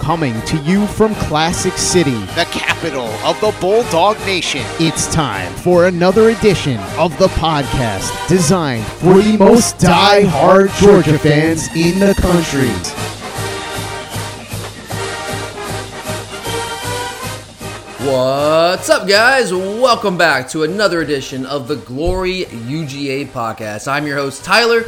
[0.00, 4.62] Coming to you from Classic City, the capital of the Bulldog Nation.
[4.80, 11.68] It's time for another edition of the podcast designed for the most die-hard Georgia fans
[11.76, 12.70] in the country.
[18.10, 19.52] What's up, guys?
[19.52, 23.86] Welcome back to another edition of the Glory UGA podcast.
[23.86, 24.86] I'm your host, Tyler,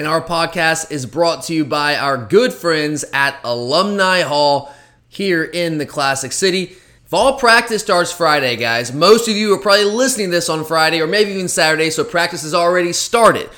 [0.00, 4.72] and our podcast is brought to you by our good friends at Alumni Hall
[5.08, 6.74] here in the Classic City.
[7.04, 8.94] Fall practice starts Friday, guys.
[8.94, 12.02] Most of you are probably listening to this on Friday or maybe even Saturday, so
[12.02, 13.50] practice has already started.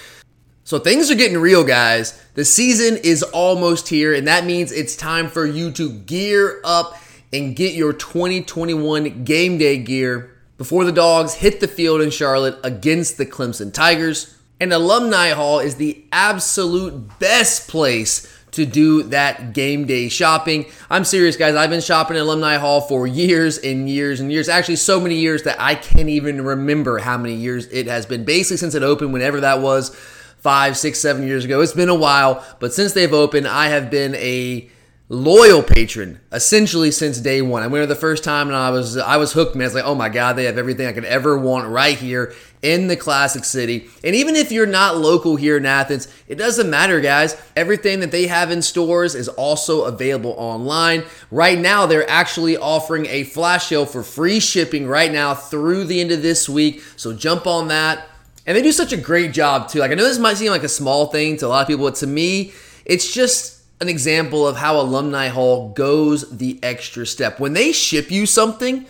[0.65, 2.21] So things are getting real, guys.
[2.35, 6.99] The season is almost here, and that means it's time for you to gear up
[7.33, 12.59] and get your 2021 game day gear before the dogs hit the field in Charlotte
[12.65, 14.37] against the Clemson Tigers.
[14.63, 20.67] And Alumni Hall is the absolute best place to do that game day shopping.
[20.89, 21.57] I'm serious, guys.
[21.57, 24.49] I've been shopping at Alumni Hall for years and years and years.
[24.49, 28.25] Actually, so many years that I can't even remember how many years it has been.
[28.25, 29.93] Basically, since it opened, whenever that was,
[30.39, 31.61] five, six, seven years ago.
[31.61, 34.71] It's been a while, but since they've opened, I have been a
[35.09, 37.63] loyal patron essentially since day one.
[37.63, 39.67] I went there the first time and I was I was hooked, man.
[39.67, 42.87] It's like, oh my god, they have everything I could ever want right here in
[42.87, 43.89] the classic city.
[44.05, 47.37] And even if you're not local here in Athens, it doesn't matter, guys.
[47.57, 51.03] Everything that they have in stores is also available online.
[51.31, 56.01] Right now, they're actually offering a flash sale for free shipping right now through the
[56.01, 56.83] end of this week.
[56.97, 58.09] So jump on that.
[58.47, 59.81] And they do such a great job too.
[59.81, 61.85] Like I know this might seem like a small thing to a lot of people,
[61.85, 62.53] but to me,
[62.85, 67.39] it's just an example of how Alumni Hall goes the extra step.
[67.39, 68.87] When they ship you something,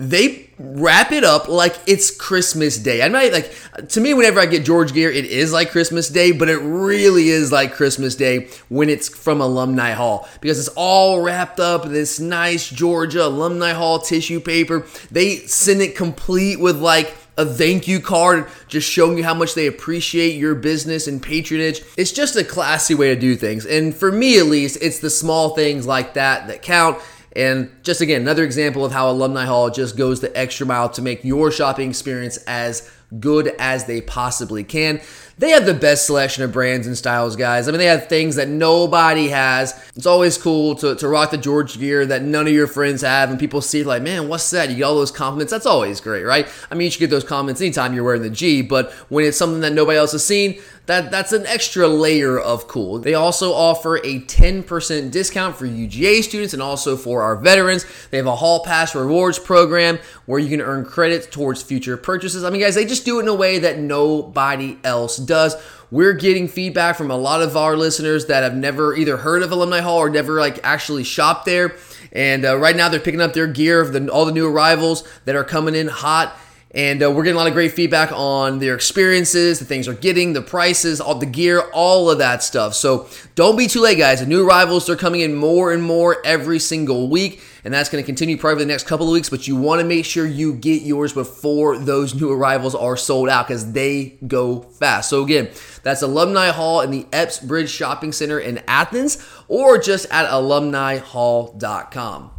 [0.00, 3.02] they wrap it up like it's Christmas Day.
[3.02, 3.52] I might like
[3.88, 7.28] to me whenever I get George gear, it is like Christmas Day, but it really
[7.28, 11.92] is like Christmas Day when it's from Alumni Hall because it's all wrapped up in
[11.92, 14.86] this nice Georgia Alumni Hall tissue paper.
[15.10, 19.54] They send it complete with like a thank you card just showing you how much
[19.54, 21.82] they appreciate your business and patronage.
[21.98, 23.66] It's just a classy way to do things.
[23.66, 26.98] And for me at least, it's the small things like that that count.
[27.36, 31.02] And just again, another example of how Alumni Hall just goes the extra mile to
[31.02, 35.00] make your shopping experience as good as they possibly can.
[35.40, 37.66] They have the best selection of brands and styles, guys.
[37.66, 39.72] I mean, they have things that nobody has.
[39.96, 43.30] It's always cool to, to rock the George gear that none of your friends have,
[43.30, 44.68] and people see like, man, what's that?
[44.68, 45.50] You get all those compliments.
[45.50, 46.46] That's always great, right?
[46.70, 49.38] I mean, you should get those compliments anytime you're wearing the G, but when it's
[49.38, 52.98] something that nobody else has seen, that that's an extra layer of cool.
[52.98, 57.86] They also offer a 10% discount for UGA students and also for our veterans.
[58.10, 62.42] They have a Hall Pass rewards program where you can earn credits towards future purchases.
[62.42, 65.56] I mean, guys, they just do it in a way that nobody else does.
[65.90, 69.50] We're getting feedback from a lot of our listeners that have never either heard of
[69.50, 71.76] Alumni Hall or never like actually shopped there.
[72.12, 75.02] And uh, right now they're picking up their gear of the, all the new arrivals
[75.24, 76.36] that are coming in hot.
[76.72, 79.94] And uh, we're getting a lot of great feedback on their experiences, the things they're
[79.96, 82.74] getting, the prices, all the gear, all of that stuff.
[82.74, 84.20] So don't be too late, guys.
[84.20, 88.02] The new arrivals, they're coming in more and more every single week, and that's going
[88.02, 89.28] to continue probably the next couple of weeks.
[89.28, 93.28] But you want to make sure you get yours before those new arrivals are sold
[93.28, 95.10] out because they go fast.
[95.10, 95.50] So again,
[95.82, 102.32] that's Alumni Hall in the Epps Bridge Shopping Center in Athens, or just at alumnihall.com.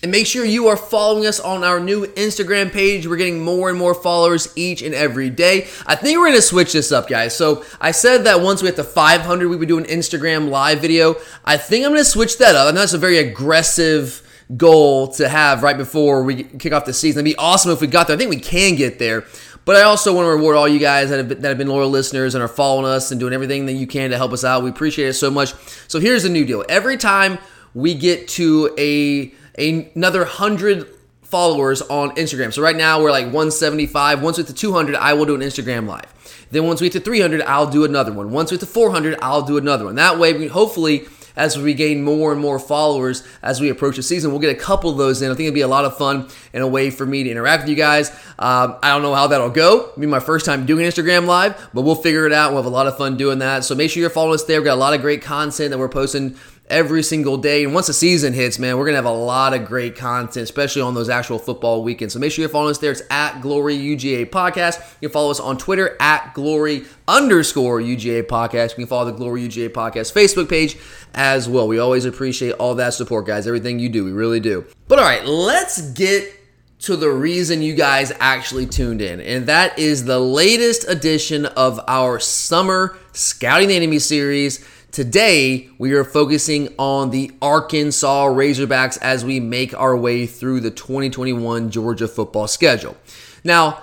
[0.00, 3.08] And make sure you are following us on our new Instagram page.
[3.08, 5.66] We're getting more and more followers each and every day.
[5.86, 7.36] I think we're going to switch this up, guys.
[7.36, 10.80] So I said that once we hit the 500, we would do an Instagram live
[10.80, 11.16] video.
[11.44, 12.68] I think I'm going to switch that up.
[12.68, 14.22] I know that's a very aggressive
[14.56, 17.26] goal to have right before we kick off the season.
[17.26, 18.16] It'd be awesome if we got there.
[18.16, 19.24] I think we can get there.
[19.64, 21.68] But I also want to reward all you guys that have, been, that have been
[21.68, 24.42] loyal listeners and are following us and doing everything that you can to help us
[24.42, 24.62] out.
[24.62, 25.52] We appreciate it so much.
[25.88, 26.64] So here's the new deal.
[26.70, 27.38] Every time
[27.74, 30.88] we get to a, a another hundred
[31.22, 32.52] followers on Instagram.
[32.54, 34.22] So right now we're like 175.
[34.22, 36.14] Once we get to 200, I will do an Instagram live.
[36.50, 38.30] Then once we get to 300, I'll do another one.
[38.30, 39.96] Once we get to 400, I'll do another one.
[39.96, 41.06] That way, we hopefully
[41.38, 44.30] as we gain more and more followers as we approach the season.
[44.32, 45.30] We'll get a couple of those in.
[45.30, 47.62] I think it'd be a lot of fun and a way for me to interact
[47.62, 48.10] with you guys.
[48.38, 49.88] Um, I don't know how that'll go.
[49.90, 52.50] It'll be my first time doing Instagram Live, but we'll figure it out.
[52.50, 53.64] We'll have a lot of fun doing that.
[53.64, 54.60] So make sure you're following us there.
[54.60, 56.36] We've got a lot of great content that we're posting
[56.70, 57.64] every single day.
[57.64, 60.82] And once the season hits, man, we're gonna have a lot of great content, especially
[60.82, 62.14] on those actual football weekends.
[62.14, 62.92] So make sure you're following us there.
[62.92, 64.78] It's at Glory UGA Podcast.
[65.00, 68.70] You can follow us on Twitter at Glory underscore UGA Podcast.
[68.70, 70.76] You can follow the Glory UGA Podcast Facebook page
[71.14, 71.66] as well.
[71.66, 73.46] We always appreciate all that support, guys.
[73.46, 74.64] Everything you do, we really do.
[74.88, 76.34] But all right, let's get
[76.80, 81.80] to the reason you guys actually tuned in, and that is the latest edition of
[81.88, 84.64] our summer Scouting the Enemy series.
[84.90, 90.70] Today, we are focusing on the Arkansas Razorbacks as we make our way through the
[90.70, 92.96] 2021 Georgia football schedule.
[93.44, 93.82] Now,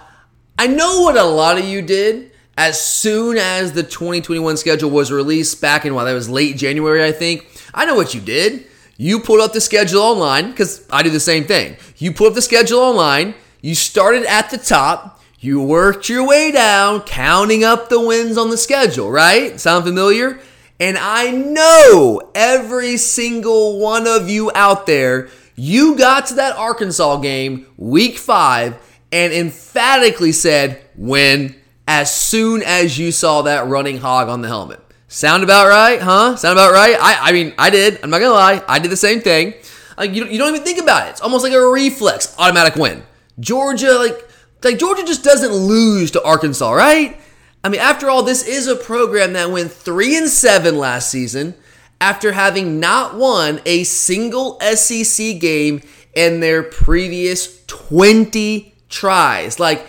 [0.57, 5.11] I know what a lot of you did as soon as the 2021 schedule was
[5.11, 7.47] released back in, well, that was late January, I think.
[7.71, 8.65] I know what you did.
[8.97, 11.77] You pulled up the schedule online because I do the same thing.
[11.97, 16.51] You pulled up the schedule online, you started at the top, you worked your way
[16.51, 19.59] down, counting up the wins on the schedule, right?
[19.59, 20.39] Sound familiar?
[20.79, 27.17] And I know every single one of you out there, you got to that Arkansas
[27.17, 28.75] game, week five,
[29.11, 31.55] and emphatically said, win,
[31.87, 34.81] as soon as you saw that running hog on the helmet.
[35.07, 36.35] Sound about right, huh?
[36.35, 36.97] Sound about right?
[36.99, 37.99] I, I mean, I did.
[38.03, 38.61] I'm not gonna lie.
[38.67, 39.53] I did the same thing.
[39.97, 41.11] Like you, you don't even think about it.
[41.11, 43.03] It's almost like a reflex, automatic win.
[43.39, 44.27] Georgia, like,
[44.63, 47.17] like Georgia just doesn't lose to Arkansas, right?
[47.65, 51.55] I mean, after all, this is a program that went three and seven last season
[51.99, 55.81] after having not won a single SEC game
[56.13, 59.59] in their previous 20 tries.
[59.59, 59.87] Like,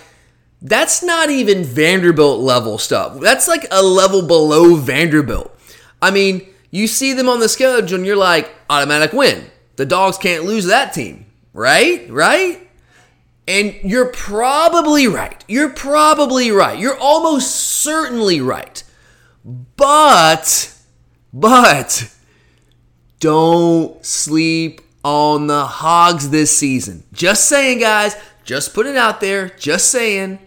[0.62, 3.20] that's not even Vanderbilt level stuff.
[3.20, 5.54] That's like a level below Vanderbilt.
[6.00, 9.50] I mean, you see them on the schedule and you're like, automatic win.
[9.76, 12.08] The dogs can't lose that team, right?
[12.08, 12.65] Right?
[13.48, 15.44] And you're probably right.
[15.46, 16.78] You're probably right.
[16.78, 18.82] You're almost certainly right.
[19.76, 20.74] But,
[21.32, 22.10] but,
[23.20, 27.04] don't sleep on the hogs this season.
[27.12, 28.16] Just saying, guys.
[28.44, 29.50] Just put it out there.
[29.50, 30.40] Just saying.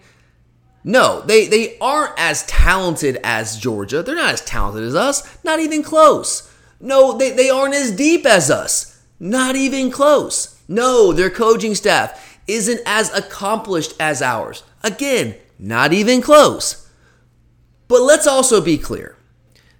[0.84, 4.02] No, they, they aren't as talented as Georgia.
[4.02, 5.38] They're not as talented as us.
[5.44, 6.50] Not even close.
[6.80, 9.02] No, they, they aren't as deep as us.
[9.18, 10.58] Not even close.
[10.68, 14.62] No, their coaching staff isn't as accomplished as ours.
[14.82, 16.88] Again, not even close.
[17.88, 19.16] But let's also be clear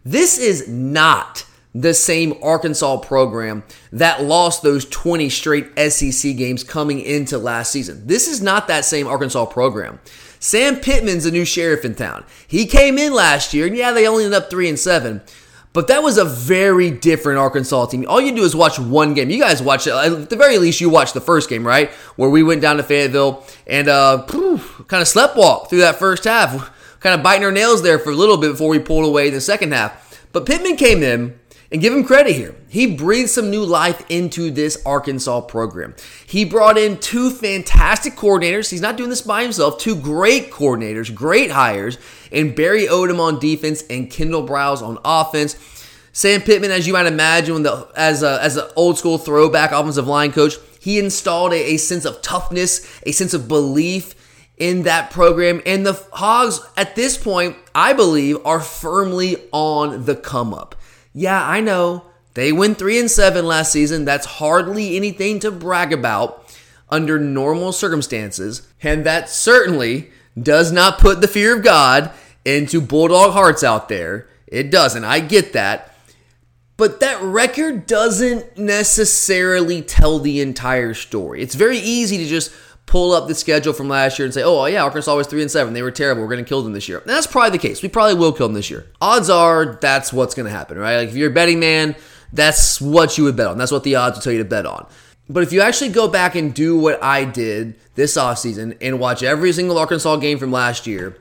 [0.05, 3.63] this is not the same Arkansas program
[3.93, 8.07] that lost those 20 straight SEC games coming into last season.
[8.07, 10.01] This is not that same Arkansas program.
[10.41, 12.25] Sam Pittman's a new sheriff in town.
[12.49, 15.21] He came in last year, and yeah, they only ended up 3 and 7.
[15.73, 18.05] But that was a very different Arkansas team.
[18.09, 19.31] All you do is watch one game.
[19.31, 19.87] You guys watch.
[19.87, 21.91] At the very least, you watched the first game, right?
[22.17, 26.73] Where we went down to Fayetteville and uh, kind of sleptwalk through that first half.
[26.99, 29.35] Kind of biting our nails there for a little bit before we pulled away in
[29.35, 30.27] the second half.
[30.33, 31.39] But Pittman came in
[31.73, 32.55] and give him credit here.
[32.69, 35.95] He breathed some new life into this Arkansas program.
[36.27, 38.71] He brought in two fantastic coordinators.
[38.71, 39.79] He's not doing this by himself.
[39.79, 41.99] Two great coordinators, great hires,
[42.33, 45.57] and Barry Odom on defense and Kendall Briles on offense.
[46.13, 50.09] Sam Pittman, as you might imagine, the, as a, as an old school throwback offensive
[50.09, 54.15] line coach, he installed a, a sense of toughness, a sense of belief
[54.57, 55.63] in that program.
[55.65, 60.75] And the Hogs, at this point, I believe, are firmly on the come up.
[61.13, 62.05] Yeah, I know.
[62.35, 64.05] They went 3 and 7 last season.
[64.05, 66.47] That's hardly anything to brag about
[66.89, 72.11] under normal circumstances, and that certainly does not put the fear of God
[72.45, 74.29] into Bulldog hearts out there.
[74.47, 75.05] It doesn't.
[75.05, 75.95] I get that.
[76.77, 81.43] But that record doesn't necessarily tell the entire story.
[81.43, 82.51] It's very easy to just
[82.91, 85.51] pull up the schedule from last year and say, oh, yeah, Arkansas was 3 and
[85.51, 85.73] 7.
[85.73, 86.23] They were terrible.
[86.23, 86.99] We're going to kill them this year.
[86.99, 87.83] And that's probably the case.
[87.83, 88.87] We probably will kill them this year.
[89.01, 90.97] Odds are that's what's going to happen, right?
[90.97, 91.95] Like if you're a betting man,
[92.33, 93.59] that's what you would bet on.
[93.59, 94.89] That's what the odds will tell you to bet on.
[95.29, 99.23] But if you actually go back and do what I did this offseason and watch
[99.23, 101.17] every single Arkansas game from last year,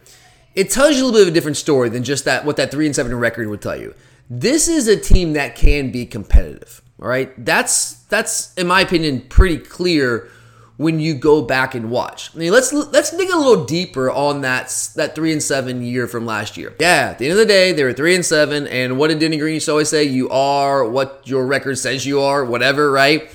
[0.56, 2.72] it tells you a little bit of a different story than just that what that
[2.72, 3.94] 3 and 7 record would tell you.
[4.28, 6.82] This is a team that can be competitive.
[7.00, 7.32] All right?
[7.46, 10.30] That's that's in my opinion pretty clear
[10.80, 12.34] when you go back and watch.
[12.34, 16.08] I mean, let's let's dig a little deeper on that that three and seven year
[16.08, 16.74] from last year.
[16.80, 19.20] Yeah, at the end of the day, they were three and seven, and what did
[19.20, 20.06] Denny Green used to always say?
[20.06, 23.30] You are what your record says you are, whatever, right?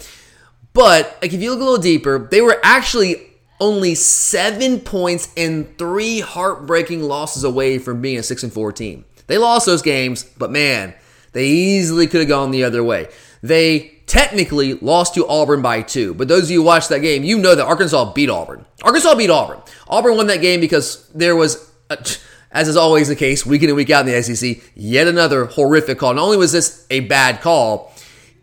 [0.73, 3.17] But like if you look a little deeper, they were actually
[3.61, 9.05] only seven points and three heartbreaking losses away from being a six and four team.
[9.27, 10.95] They lost those games, but man,
[11.33, 13.09] they easily could have gone the other way.
[13.43, 16.15] They technically lost to Auburn by two.
[16.15, 18.65] But those of you who watched that game, you know that Arkansas beat Auburn.
[18.83, 19.61] Arkansas beat Auburn.
[19.89, 22.07] Auburn won that game because there was, uh, a,
[22.53, 25.47] as is always the case, week in and week out in the SEC, yet another
[25.47, 26.15] horrific call.
[26.15, 27.93] Not only was this a bad call,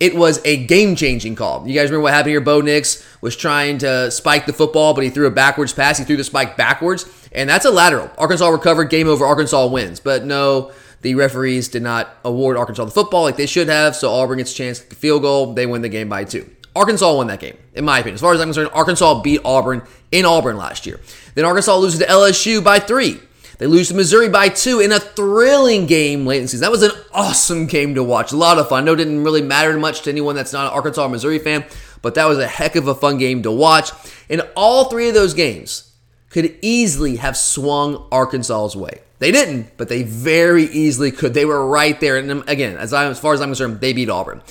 [0.01, 1.65] it was a game changing call.
[1.67, 2.41] You guys remember what happened here?
[2.41, 5.99] Bo Nix was trying to spike the football, but he threw a backwards pass.
[5.99, 8.09] He threw the spike backwards, and that's a lateral.
[8.17, 9.99] Arkansas recovered, game over, Arkansas wins.
[9.99, 14.11] But no, the referees did not award Arkansas the football like they should have, so
[14.11, 15.53] Auburn gets a chance to field goal.
[15.53, 16.49] They win the game by two.
[16.75, 18.15] Arkansas won that game, in my opinion.
[18.15, 19.81] As far as I'm concerned, Arkansas beat Auburn
[20.11, 20.99] in Auburn last year.
[21.35, 23.19] Then Arkansas loses to LSU by three.
[23.57, 26.63] They lose to Missouri by two in a thrilling game late in the season.
[26.63, 28.31] That was an awesome game to watch.
[28.31, 28.87] A lot of fun.
[28.87, 31.65] It didn't really matter much to anyone that's not an Arkansas or Missouri fan,
[32.01, 33.91] but that was a heck of a fun game to watch.
[34.29, 35.93] And all three of those games
[36.29, 39.01] could easily have swung Arkansas's way.
[39.21, 41.35] They didn't, but they very easily could.
[41.35, 42.17] They were right there.
[42.17, 44.41] And um, again, as, I, as far as I'm concerned, they beat Auburn.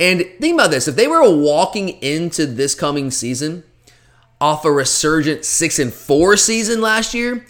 [0.00, 3.64] And think about this: if they were walking into this coming season
[4.40, 7.44] off a resurgent six and four season last year,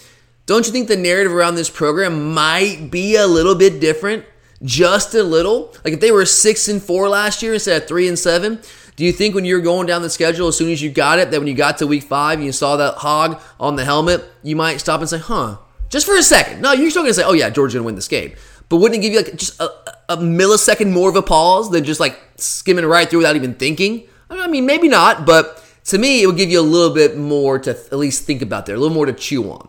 [0.47, 4.25] don't you think the narrative around this program might be a little bit different?
[4.61, 5.73] Just a little.
[5.85, 8.61] Like if they were six and four last year instead of three and seven,
[8.97, 11.31] do you think when you're going down the schedule, as soon as you got it,
[11.31, 14.25] that when you got to week five and you saw that hog on the helmet,
[14.43, 16.61] you might stop and say, huh, just for a second.
[16.61, 18.35] No, you're still going to say, oh, yeah, Georgia's going to win this game.
[18.69, 19.69] But wouldn't it give you like just a,
[20.09, 24.09] a, millisecond more of a pause than just like skimming right through without even thinking?
[24.31, 27.59] I mean, maybe not, but to me, it would give you a little bit more
[27.59, 29.69] to at least think about there, a little more to chew on.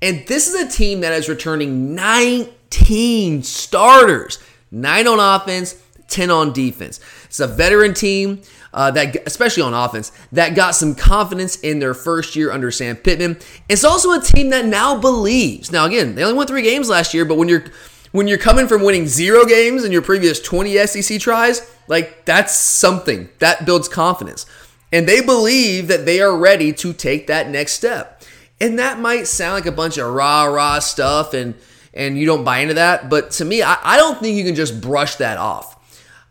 [0.00, 4.38] And this is a team that is returning 19 starters,
[4.70, 7.00] nine on offense, 10 on defense.
[7.24, 8.42] It's a veteran team
[8.76, 12.94] uh, that, especially on offense, that got some confidence in their first year under Sam
[12.94, 13.38] Pittman.
[13.70, 15.72] It's also a team that now believes.
[15.72, 17.64] Now, again, they only won three games last year, but when you're
[18.12, 22.54] when you're coming from winning zero games in your previous 20 SEC tries, like that's
[22.54, 24.46] something that builds confidence.
[24.92, 28.22] And they believe that they are ready to take that next step.
[28.60, 31.54] And that might sound like a bunch of rah rah stuff and
[31.94, 34.54] and you don't buy into that, but to me, I, I don't think you can
[34.54, 35.75] just brush that off.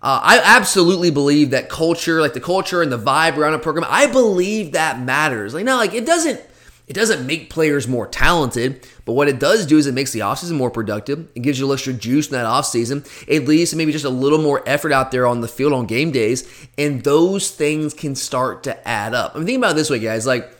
[0.05, 3.88] Uh, I absolutely believe that culture, like the culture and the vibe around a program,
[3.89, 5.55] I believe that matters.
[5.55, 6.39] Like, no, like it doesn't,
[6.88, 10.19] it doesn't make players more talented, but what it does do is it makes the
[10.19, 11.27] offseason more productive.
[11.33, 13.03] It gives you a little extra juice in that offseason.
[13.27, 15.88] It leads to maybe just a little more effort out there on the field on
[15.88, 16.47] game days,
[16.77, 19.31] and those things can start to add up.
[19.33, 20.27] I mean, thinking about it this way, guys.
[20.27, 20.55] Like,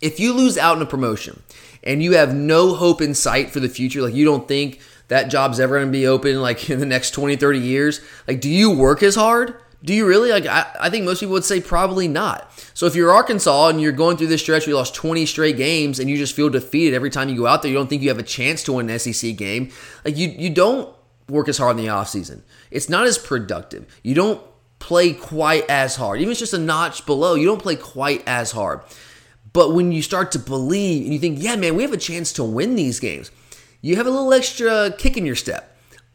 [0.00, 1.40] if you lose out in a promotion
[1.84, 4.80] and you have no hope in sight for the future, like you don't think
[5.12, 8.00] that job's ever going to be open like in the next 20, 30 years?
[8.26, 9.54] Like, do you work as hard?
[9.84, 10.30] Do you really?
[10.30, 12.50] Like, I, I think most people would say probably not.
[12.72, 15.98] So if you're Arkansas and you're going through this stretch you lost 20 straight games
[15.98, 18.08] and you just feel defeated every time you go out there, you don't think you
[18.08, 19.70] have a chance to win an SEC game,
[20.04, 20.94] like you, you don't
[21.28, 22.42] work as hard in the offseason.
[22.70, 23.86] It's not as productive.
[24.02, 24.40] You don't
[24.78, 26.20] play quite as hard.
[26.20, 28.80] Even if it's just a notch below, you don't play quite as hard.
[29.52, 32.32] But when you start to believe and you think, yeah, man, we have a chance
[32.34, 33.30] to win these games,
[33.82, 35.68] you have a little extra kick in your step.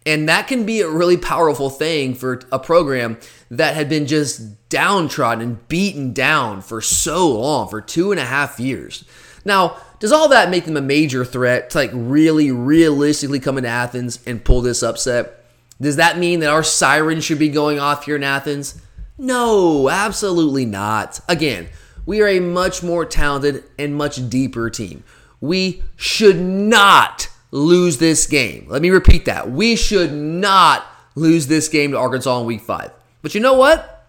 [0.06, 3.18] And that can be a really powerful thing for a program
[3.52, 8.26] that had been just downtrodden and beaten down for so long, for two and a
[8.26, 9.04] half years.
[9.44, 13.70] Now, does all that make them a major threat to like really realistically come into
[13.70, 15.44] Athens and pull this upset?
[15.82, 18.82] Does that mean that our siren should be going off here in Athens?
[19.18, 21.20] No, absolutely not.
[21.28, 21.68] Again,
[22.06, 25.04] we are a much more talented and much deeper team.
[25.42, 28.66] We should not lose this game.
[28.70, 29.52] Let me repeat that.
[29.52, 30.86] We should not
[31.16, 32.92] lose this game to Arkansas in week five.
[33.22, 34.08] But you know what?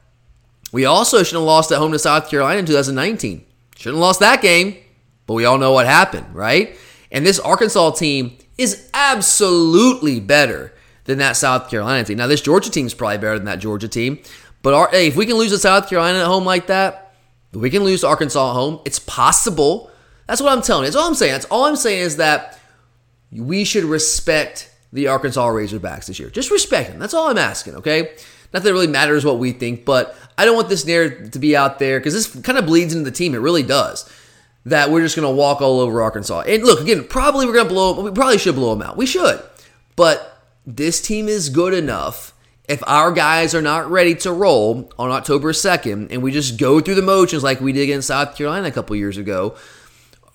[0.73, 3.45] We also shouldn't have lost at home to South Carolina in 2019.
[3.77, 4.77] Shouldn't have lost that game,
[5.27, 6.77] but we all know what happened, right?
[7.11, 12.19] And this Arkansas team is absolutely better than that South Carolina team.
[12.19, 14.19] Now, this Georgia team is probably better than that Georgia team.
[14.63, 17.15] But our, hey, if we can lose to South Carolina at home like that,
[17.53, 18.81] we can lose to Arkansas at home.
[18.85, 19.91] It's possible.
[20.27, 20.91] That's what I'm telling you.
[20.91, 21.33] That's all I'm saying.
[21.33, 22.58] That's all I'm saying is that
[23.33, 26.31] we should respect the Arkansas Razorbacks this year.
[26.31, 26.99] Just respect them.
[26.99, 28.13] That's all I'm asking, okay?
[28.53, 31.39] Not that it really matters what we think, but I don't want this narrative to
[31.39, 33.35] be out there because this kind of bleeds into the team.
[33.35, 34.11] It really does.
[34.65, 36.41] That we're just going to walk all over Arkansas.
[36.41, 38.03] And look, again, probably we're going to blow.
[38.03, 38.97] We probably should blow them out.
[38.97, 39.43] We should.
[39.97, 42.35] But this team is good enough
[42.69, 46.81] if our guys are not ready to roll on October 2nd and we just go
[46.81, 49.57] through the motions like we did against South Carolina a couple years ago,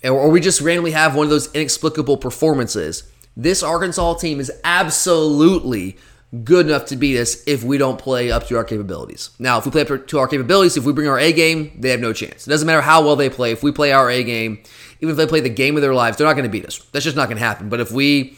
[0.03, 3.03] or we just randomly have one of those inexplicable performances,
[3.35, 5.97] this Arkansas team is absolutely
[6.43, 9.29] good enough to beat us if we don't play up to our capabilities.
[9.37, 11.89] Now, if we play up to our capabilities, if we bring our A game, they
[11.89, 12.47] have no chance.
[12.47, 13.51] It doesn't matter how well they play.
[13.51, 14.63] If we play our A game,
[14.99, 16.79] even if they play the game of their lives, they're not going to beat us.
[16.91, 17.69] That's just not going to happen.
[17.69, 18.35] But if we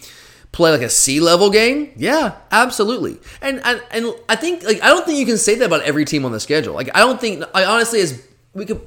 [0.52, 3.20] play like a C level game, yeah, absolutely.
[3.42, 6.06] And, and and I think like I don't think you can say that about every
[6.06, 6.74] team on the schedule.
[6.74, 8.82] Like I don't think I honestly as we could.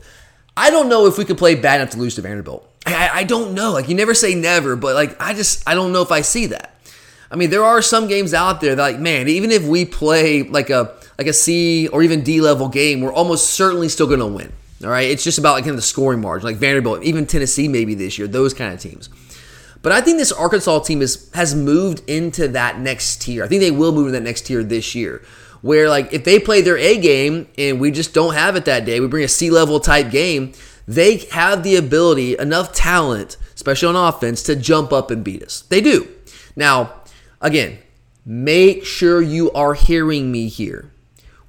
[0.57, 2.68] I don't know if we could play bad enough to lose to Vanderbilt.
[2.95, 3.73] I, I don't know.
[3.73, 6.47] Like you never say never, but like I just I don't know if I see
[6.47, 6.75] that.
[7.31, 10.43] I mean, there are some games out there that like man, even if we play
[10.43, 14.21] like a like a C or even D level game, we're almost certainly still going
[14.21, 14.53] to win.
[14.85, 17.67] All right, it's just about like kind of the scoring margin, like Vanderbilt, even Tennessee
[17.67, 19.11] maybe this year, those kind of teams.
[19.83, 23.45] But I think this Arkansas team is has moved into that next tier.
[23.45, 25.23] I think they will move to that next tier this year.
[25.61, 28.85] Where like if they play their A game and we just don't have it that
[28.85, 30.53] day, we bring a C level type game,
[30.89, 35.61] they have the ability, enough talent, especially on offense, to jump up and beat us.
[35.61, 36.09] They do.
[36.57, 36.95] Now,
[37.43, 37.79] again,
[38.25, 40.91] make sure you are hearing me here.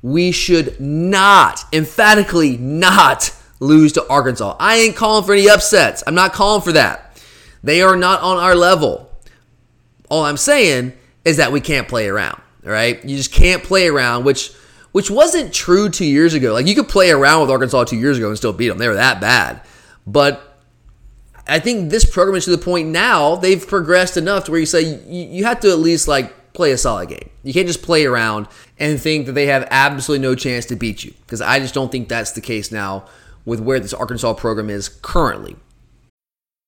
[0.01, 4.57] We should not, emphatically not, lose to Arkansas.
[4.59, 6.03] I ain't calling for any upsets.
[6.05, 7.21] I'm not calling for that.
[7.63, 9.09] They are not on our level.
[10.09, 10.93] All I'm saying
[11.23, 12.41] is that we can't play around.
[12.65, 14.51] All right, you just can't play around, which
[14.91, 16.53] which wasn't true two years ago.
[16.53, 18.77] Like you could play around with Arkansas two years ago and still beat them.
[18.77, 19.61] They were that bad.
[20.05, 20.57] But
[21.47, 24.65] I think this program is to the point now they've progressed enough to where you
[24.65, 27.29] say you, you have to at least like play a solid game.
[27.43, 31.03] You can't just play around and think that they have absolutely no chance to beat
[31.03, 33.05] you because I just don't think that's the case now
[33.45, 35.55] with where this Arkansas program is currently.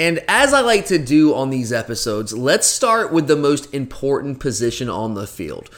[0.00, 4.40] And as I like to do on these episodes, let's start with the most important
[4.40, 5.68] position on the field,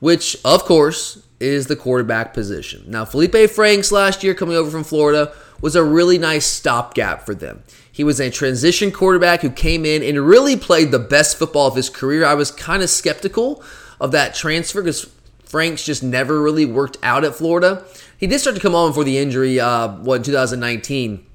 [0.00, 2.84] which, of course, is the quarterback position.
[2.88, 7.34] Now, Feleipe Franks last year coming over from Florida was a really nice stopgap for
[7.34, 7.62] them.
[7.90, 11.76] He was a transition quarterback who came in and really played the best football of
[11.76, 12.26] his career.
[12.26, 13.64] I was kind of skeptical
[13.98, 15.10] of that transfer because
[15.42, 17.82] Franks just never really worked out at Florida.
[18.18, 21.28] He did start to come on for the injury, uh, what, in 2019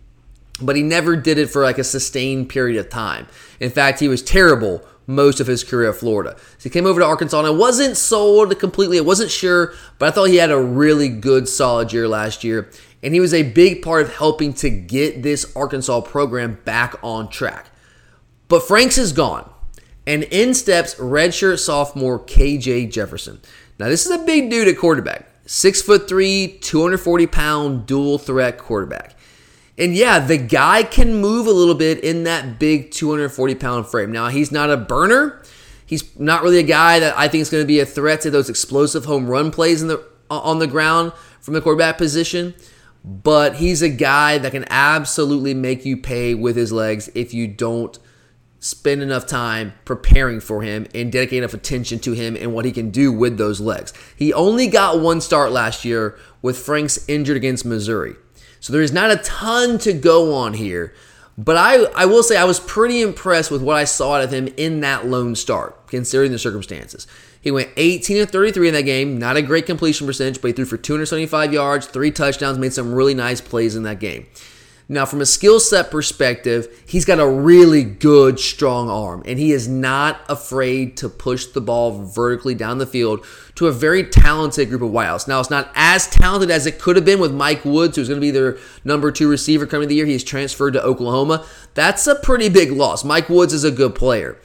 [0.61, 3.27] but he never did it for like a sustained period of time.
[3.59, 6.35] In fact, he was terrible most of his career at Florida.
[6.57, 8.97] So he came over to Arkansas, and I wasn't sold completely.
[8.97, 12.69] I wasn't sure, but I thought he had a really good, solid year last year.
[13.03, 17.29] And he was a big part of helping to get this Arkansas program back on
[17.29, 17.67] track.
[18.47, 19.49] But Franks is gone.
[20.07, 23.41] And in steps redshirt sophomore KJ Jefferson.
[23.79, 25.27] Now, this is a big dude at quarterback.
[25.47, 29.14] Six foot three, 240 pound dual threat quarterback.
[29.77, 34.11] And yeah, the guy can move a little bit in that big 240 pound frame.
[34.11, 35.41] Now, he's not a burner.
[35.85, 38.31] He's not really a guy that I think is going to be a threat to
[38.31, 41.11] those explosive home run plays in the on the ground
[41.41, 42.55] from the quarterback position.
[43.03, 47.47] But he's a guy that can absolutely make you pay with his legs if you
[47.47, 47.99] don't
[48.59, 52.71] spend enough time preparing for him and dedicate enough attention to him and what he
[52.71, 53.93] can do with those legs.
[54.15, 58.15] He only got one start last year with Franks injured against Missouri.
[58.65, 60.91] So there's not a ton to go on here.
[61.37, 64.33] But I, I will say I was pretty impressed with what I saw out of
[64.33, 67.05] him in that lone start, considering the circumstances.
[67.39, 69.19] He went 18 and 33 in that game.
[69.19, 72.91] Not a great completion percentage, but he threw for 275 yards, three touchdowns, made some
[72.91, 74.25] really nice plays in that game.
[74.87, 79.51] Now, from a skill set perspective, he's got a really good, strong arm, and he
[79.51, 84.69] is not afraid to push the ball vertically down the field to a very talented
[84.69, 85.27] group of wideouts.
[85.27, 88.21] Now, it's not as talented as it could have been with Mike Woods, who's going
[88.21, 90.05] to be their number two receiver coming the year.
[90.05, 91.45] He's transferred to Oklahoma.
[91.73, 93.03] That's a pretty big loss.
[93.03, 94.37] Mike Woods is a good player,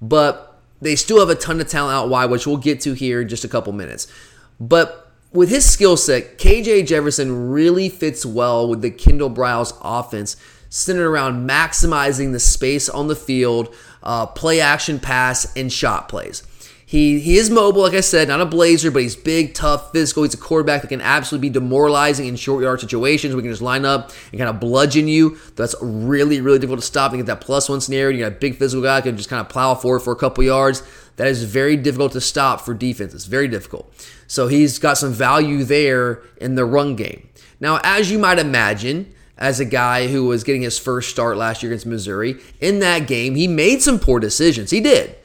[0.00, 3.20] but they still have a ton of talent out wide, which we'll get to here
[3.20, 4.06] in just a couple minutes.
[4.60, 10.36] But with his skill set, KJ Jefferson really fits well with the Kendall Briles offense,
[10.70, 16.42] centered around maximizing the space on the field, uh, play action pass, and shot plays.
[16.88, 20.22] He, he is mobile, like I said, not a blazer, but he's big, tough, physical.
[20.22, 23.36] He's a quarterback that can absolutely be demoralizing in short yard situations.
[23.36, 25.36] We can just line up and kind of bludgeon you.
[25.54, 27.12] That's really, really difficult to stop.
[27.12, 28.16] And get that plus one scenario.
[28.16, 30.16] You got a big physical guy that can just kind of plow forward for a
[30.16, 30.82] couple yards.
[31.16, 33.26] That is very difficult to stop for defenses.
[33.26, 33.92] Very difficult.
[34.28, 37.28] So he's got some value there in the run game.
[37.58, 41.62] Now, as you might imagine, as a guy who was getting his first start last
[41.62, 44.70] year against Missouri, in that game, he made some poor decisions.
[44.70, 45.16] He did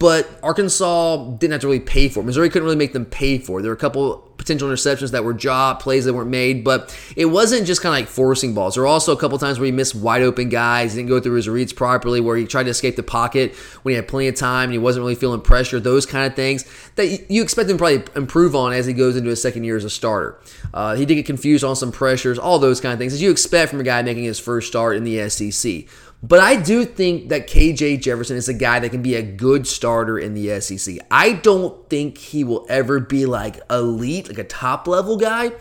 [0.00, 2.24] but Arkansas didn't have to really pay for it.
[2.24, 3.62] Missouri couldn't really make them pay for it.
[3.62, 7.26] There were a couple potential interceptions that were job plays that weren't made, but it
[7.26, 8.74] wasn't just kind of like forcing balls.
[8.74, 11.34] There were also a couple times where he missed wide open guys, didn't go through
[11.34, 14.34] his reads properly, where he tried to escape the pocket when he had plenty of
[14.34, 15.78] time and he wasn't really feeling pressure.
[15.78, 16.64] Those kind of things
[16.96, 19.76] that you expect him to probably improve on as he goes into his second year
[19.76, 20.40] as a starter.
[20.72, 23.30] Uh, he did get confused on some pressures, all those kind of things as you
[23.30, 25.84] expect from a guy making his first start in the SEC.
[26.22, 29.66] But I do think that KJ Jefferson is a guy that can be a good
[29.66, 30.96] starter in the SEC.
[31.10, 35.52] I don't think he will ever be like elite, like a top level guy,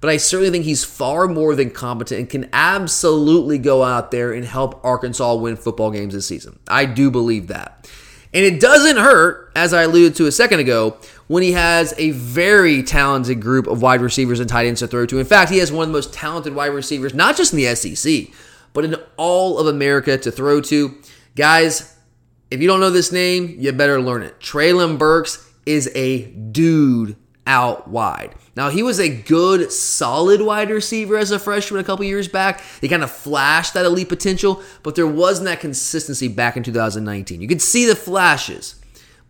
[0.00, 4.32] but I certainly think he's far more than competent and can absolutely go out there
[4.32, 6.58] and help Arkansas win football games this season.
[6.68, 7.90] I do believe that.
[8.34, 12.10] And it doesn't hurt, as I alluded to a second ago, when he has a
[12.10, 15.18] very talented group of wide receivers and tight ends to throw to.
[15.18, 17.74] In fact, he has one of the most talented wide receivers, not just in the
[17.74, 18.34] SEC
[18.76, 20.94] but in all of America to throw to.
[21.34, 21.96] Guys,
[22.50, 24.38] if you don't know this name, you better learn it.
[24.38, 28.34] Treylon Burks is a dude out wide.
[28.56, 32.62] Now, he was a good, solid wide receiver as a freshman a couple years back.
[32.80, 37.40] He kind of flashed that elite potential, but there wasn't that consistency back in 2019.
[37.40, 38.76] You could see the flashes,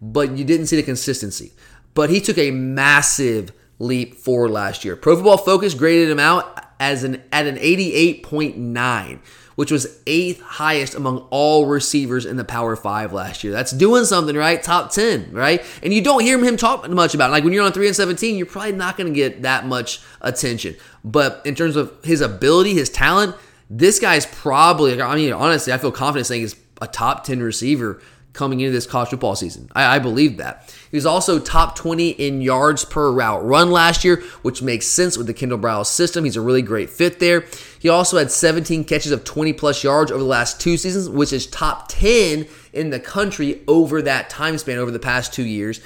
[0.01, 1.53] but you didn't see the consistency.
[1.95, 4.97] But he took a massive leap forward last year.
[4.97, 9.19] Pro Football Focus graded him out as an at an 88.9,
[9.57, 13.53] which was eighth highest among all receivers in the Power Five last year.
[13.53, 14.63] That's doing something, right?
[14.63, 15.65] Top 10, right?
[15.83, 17.33] And you don't hear him talk much about it.
[17.33, 20.01] Like when you're on 3 and 17, you're probably not going to get that much
[20.21, 20.77] attention.
[21.05, 23.35] But in terms of his ability, his talent,
[23.69, 28.01] this guy's probably, I mean, honestly, I feel confident saying he's a top 10 receiver
[28.37, 29.69] coming into this college football season.
[29.75, 30.73] I, I, believe that.
[30.91, 35.17] He was also top 20 in yards per route run last year, which makes sense
[35.17, 36.25] with the Kendall Briles system.
[36.25, 37.47] He's a really great fit there.
[37.79, 41.33] He also had 17 catches of 20 plus yards over the last two seasons, which
[41.33, 45.81] is top 10 in the country over that time span over the past two years.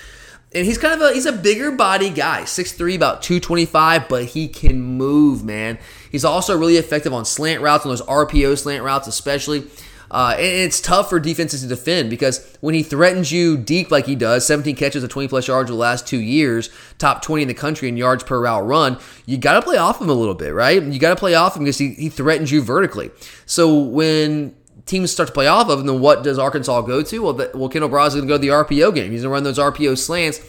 [0.52, 4.48] And he's kind of a he's a bigger body guy, 6'3, about 225, but he
[4.48, 5.78] can move, man.
[6.10, 9.68] He's also really effective on slant routes, on those RPO slant routes, especially.
[10.10, 14.06] Uh, and it's tough for defenses to defend because when he threatens you deep like
[14.06, 16.68] he does, 17 catches of 20 plus yards over the last two years,
[16.98, 20.00] top 20 in the country in yards per route run, you got to play off
[20.00, 20.82] him a little bit, right?
[20.82, 23.10] You got to play off him because he, he threatens you vertically.
[23.46, 27.18] So when teams start to play off of him, then what does Arkansas go to?
[27.20, 29.12] Well, the, well Kendall Briles is going to go to the RPO game.
[29.12, 30.40] He's going to run those RPO slants.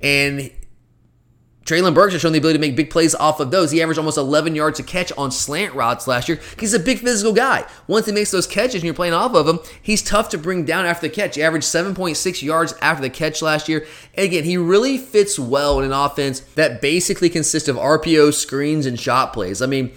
[0.00, 0.52] And
[1.68, 3.70] Treylon Burks has shown the ability to make big plays off of those.
[3.70, 6.40] He averaged almost 11 yards a catch on slant routes last year.
[6.58, 7.66] He's a big physical guy.
[7.86, 10.64] Once he makes those catches and you're playing off of him, he's tough to bring
[10.64, 11.36] down after the catch.
[11.36, 13.86] He averaged 7.6 yards after the catch last year.
[14.14, 18.86] And again, he really fits well in an offense that basically consists of RPO, screens,
[18.86, 19.60] and shot plays.
[19.60, 19.92] I mean,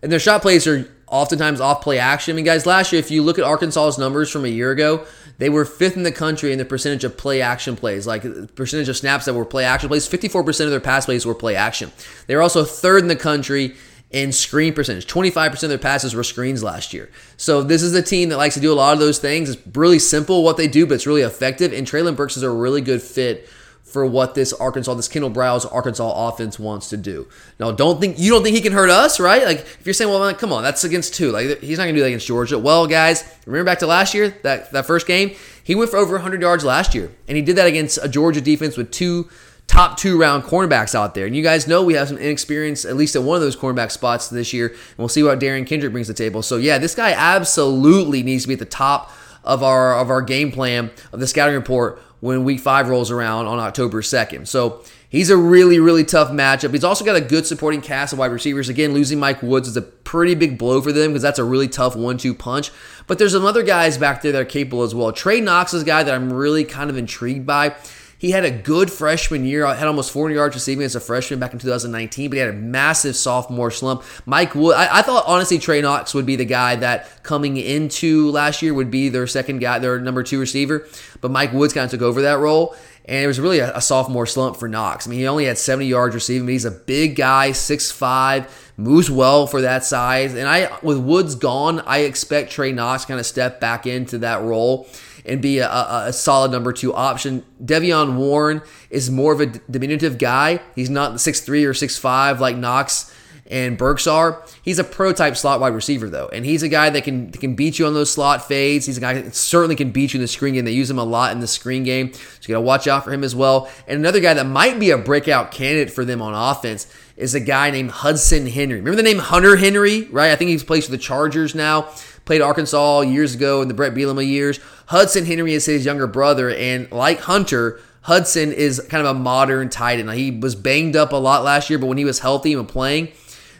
[0.00, 2.32] and their shot plays are oftentimes off play action.
[2.32, 5.04] I mean, guys, last year, if you look at Arkansas's numbers from a year ago,
[5.40, 8.22] they were fifth in the country in the percentage of play action plays, like
[8.54, 10.06] percentage of snaps that were play action plays.
[10.06, 11.90] 54% of their pass plays were play action.
[12.26, 13.74] They were also third in the country
[14.10, 15.06] in screen percentage.
[15.06, 17.08] 25% of their passes were screens last year.
[17.38, 19.48] So this is a team that likes to do a lot of those things.
[19.48, 21.72] It's really simple what they do, but it's really effective.
[21.72, 23.48] And Treylon Burks is a really good fit
[23.90, 27.28] for what this Arkansas, this Kendall Briles Arkansas offense wants to do.
[27.58, 29.44] Now, don't think you don't think he can hurt us, right?
[29.44, 31.30] Like if you're saying, well, man, come on, that's against two.
[31.30, 32.58] Like he's not gonna do that against Georgia.
[32.58, 36.12] Well, guys, remember back to last year, that that first game, he went for over
[36.14, 39.28] 100 yards last year, and he did that against a Georgia defense with two
[39.70, 41.26] top two round cornerbacks out there.
[41.26, 43.92] And you guys know we have some inexperience, at least at one of those cornerback
[43.92, 44.66] spots this year.
[44.68, 46.42] And we'll see what Derion Kendrick brings to the table.
[46.42, 49.12] So yeah, this guy absolutely needs to be at the top
[49.44, 53.46] of our of our game plan of the scouting report when week five rolls around
[53.46, 54.46] on October 2nd.
[54.46, 56.72] So he's a really, really tough matchup.
[56.72, 58.68] He's also got a good supporting cast of wide receivers.
[58.68, 61.68] Again, losing Mike Woods is a pretty big blow for them because that's a really
[61.68, 62.70] tough one-two punch.
[63.06, 65.12] But there's some other guys back there that are capable as well.
[65.12, 67.74] Trey Knox is a guy that I'm really kind of intrigued by.
[68.20, 71.54] He had a good freshman year, had almost 400 yards receiving as a freshman back
[71.54, 74.02] in 2019, but he had a massive sophomore slump.
[74.26, 78.30] Mike Wood, I, I, thought honestly Trey Knox would be the guy that coming into
[78.30, 80.86] last year would be their second guy, their number two receiver,
[81.22, 82.76] but Mike Woods kind of took over that role.
[83.06, 85.06] And it was really a, a sophomore slump for Knox.
[85.06, 89.10] I mean, he only had 70 yards receiving, but he's a big guy, 6'5, moves
[89.10, 90.34] well for that size.
[90.34, 94.42] And I, with Woods gone, I expect Trey Knox kind of step back into that
[94.42, 94.86] role
[95.30, 97.44] and be a, a, solid number two option.
[97.64, 100.60] De'Vion Warren is more of a diminutive guy.
[100.74, 103.14] He's not 6'3 or 6'5 like Knox
[103.50, 104.44] and Burks are.
[104.62, 107.78] He's a prototype slot wide receiver though, and he's a guy that can can beat
[107.78, 108.86] you on those slot fades.
[108.86, 110.64] He's a guy that certainly can beat you in the screen game.
[110.64, 113.04] They use him a lot in the screen game, so you got to watch out
[113.04, 113.68] for him as well.
[113.88, 117.40] And another guy that might be a breakout candidate for them on offense is a
[117.40, 118.76] guy named Hudson Henry.
[118.76, 120.30] Remember the name Hunter Henry, right?
[120.30, 121.90] I think he's plays for the Chargers now.
[122.30, 124.60] Played Arkansas years ago in the Bret Bielema years.
[124.86, 129.68] Hudson Henry is his younger brother, and like Hunter, Hudson is kind of a modern
[129.68, 130.08] tight end.
[130.12, 133.08] He was banged up a lot last year, but when he was healthy and playing,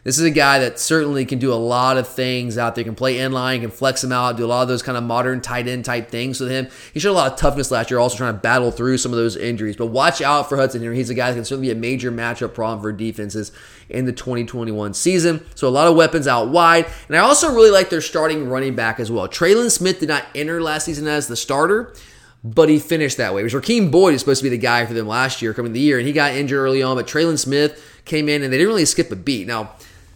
[0.05, 2.85] this is a guy that certainly can do a lot of things out there.
[2.85, 5.03] Can play in line, can flex him out, do a lot of those kind of
[5.03, 6.69] modern tight end type things with him.
[6.95, 9.19] He showed a lot of toughness last year, also trying to battle through some of
[9.19, 9.75] those injuries.
[9.75, 10.93] But watch out for Hudson here.
[10.93, 13.51] He's a guy that can certainly be a major matchup problem for defenses
[13.91, 15.45] in the 2021 season.
[15.55, 16.87] So a lot of weapons out wide.
[17.09, 19.29] And I also really like their starting running back as well.
[19.29, 21.95] Trelon Smith did not enter last season as the starter
[22.43, 23.43] but he finished that way.
[23.43, 25.73] It was Rakeem Boyd was supposed to be the guy for them last year, coming
[25.73, 26.97] the year, and he got injured early on.
[26.97, 29.47] But Trelon Smith came in, and they didn't really skip a beat.
[29.47, 29.73] Now,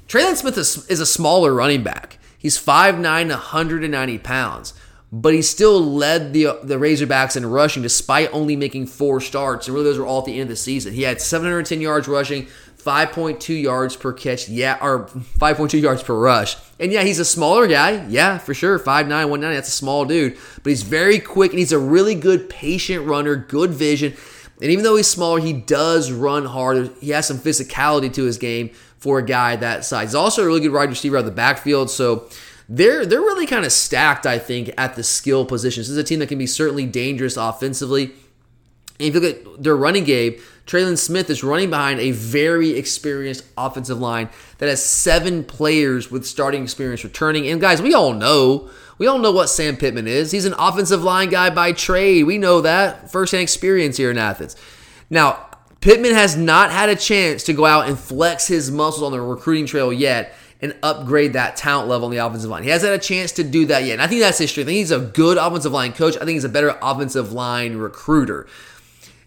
[0.09, 2.19] Trelon Smith is, is a smaller running back.
[2.39, 4.75] He's 5'9, 190 pounds,
[5.13, 9.67] but he still led the the Razorbacks in rushing despite only making four starts.
[9.67, 10.93] And really, those were all at the end of the season.
[10.93, 12.49] He had 710 yards rushing,
[12.85, 16.57] 5.2 yards per catch, yeah, or 5.2 yards per rush.
[16.79, 18.07] And yeah, he's a smaller guy.
[18.09, 18.79] Yeah, for sure.
[18.79, 19.55] 5'9, 190.
[19.55, 20.37] That's a small dude.
[20.63, 24.15] But he's very quick and he's a really good patient runner, good vision.
[24.61, 26.91] And even though he's smaller, he does run hard.
[27.01, 30.11] He has some physicality to his game for a guy that size.
[30.11, 31.91] He's also a really good wide receiver out of the backfield.
[31.91, 32.29] So
[32.69, 35.89] they're they're really kind of stacked, I think, at the skill positions.
[35.89, 38.13] This is a team that can be certainly dangerous offensively.
[38.99, 42.71] And if you look at their running game, Trelon Smith is running behind a very
[42.71, 47.47] experienced offensive line that has seven players with starting experience returning.
[47.49, 50.31] And guys, we all know, we all know what Sam Pittman is.
[50.31, 52.25] He's an offensive line guy by trade.
[52.25, 54.57] We know that firsthand experience here in Athens.
[55.11, 59.13] Now, Pittman has not had a chance to go out and flex his muscles on
[59.13, 62.63] the recruiting trail yet and upgrade that talent level on the offensive line.
[62.63, 63.95] He hasn't had a chance to do that yet.
[63.95, 64.69] And I think that's his strength.
[64.69, 66.17] I think he's a good offensive line coach.
[66.17, 68.47] I think he's a better offensive line recruiter.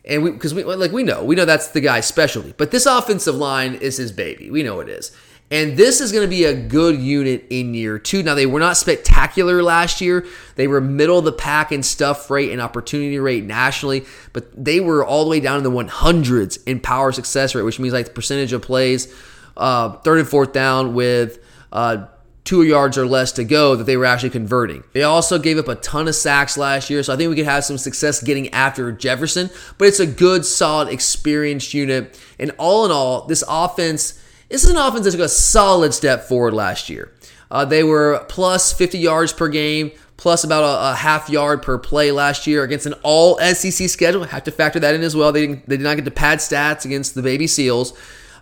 [0.08, 2.54] And we, because we, like we know, we know that's the guy's specialty.
[2.58, 4.50] But this offensive line is his baby.
[4.50, 5.12] We know it is.
[5.50, 8.22] And this is going to be a good unit in year two.
[8.22, 10.26] Now, they were not spectacular last year.
[10.56, 14.82] They were middle of the pack in stuff rate and opportunity rate nationally, but they
[14.82, 18.08] were all the way down in the 100s in power success rate, which means like
[18.08, 19.14] the percentage of plays,
[19.56, 21.40] uh, third and fourth down with
[21.72, 22.08] uh,
[22.48, 24.84] two yards or less to go that they were actually converting.
[24.94, 27.46] They also gave up a ton of sacks last year, so I think we could
[27.46, 32.20] have some success getting after Jefferson, but it's a good, solid, experienced unit.
[32.40, 36.24] And all in all, this offense this is an offense that took a solid step
[36.24, 37.12] forward last year.
[37.52, 41.78] Uh, they were plus 50 yards per game, plus about a, a, half yard per
[41.78, 44.24] play last year against an all SEC schedule.
[44.24, 45.34] I have to factor that in as well.
[45.34, 47.92] They, they did not get to pad stats against the Baby Seals.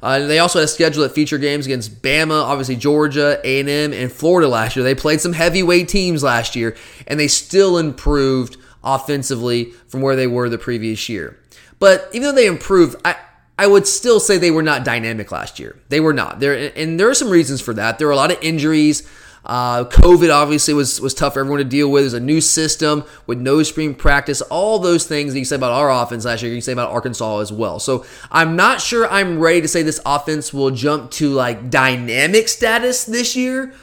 [0.06, 4.12] Uh, they also had a schedule that featured games against Bama, obviously Georgia, A&M, and
[4.12, 4.84] Florida last year.
[4.84, 6.76] They played some heavyweight teams last year,
[7.08, 11.39] and they still improved offensively from where they were the previous year.
[11.80, 13.15] But even though they improved, I,
[13.58, 15.76] I would still say they were not dynamic last year.
[15.89, 16.39] They were not.
[16.39, 17.98] There and there are some reasons for that.
[17.98, 19.10] There were a lot of injuries.
[19.45, 22.03] Uh, COVID obviously was was tough for everyone to deal with.
[22.03, 24.41] There's a new system with no spring practice.
[24.41, 26.91] All those things that you say about our offense last year, you can say about
[26.91, 27.79] Arkansas as well.
[27.79, 32.47] So I'm not sure I'm ready to say this offense will jump to like dynamic
[32.47, 33.73] status this year,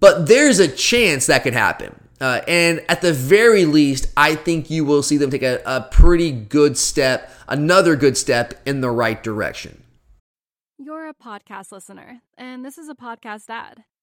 [0.00, 1.94] but there's a chance that could happen.
[2.20, 5.88] Uh, and at the very least, I think you will see them take a, a
[5.90, 9.82] pretty good step, another good step in the right direction.
[10.76, 13.84] You're a podcast listener, and this is a podcast ad.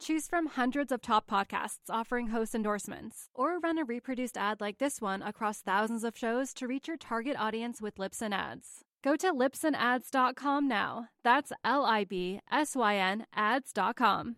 [0.00, 4.78] Choose from hundreds of top podcasts offering host endorsements, or run a reproduced ad like
[4.78, 8.84] this one across thousands of shows to reach your target audience with Libsyn Ads.
[9.02, 11.08] Go to libsynads.com now.
[11.22, 14.36] That's L I B S Y N ads.com.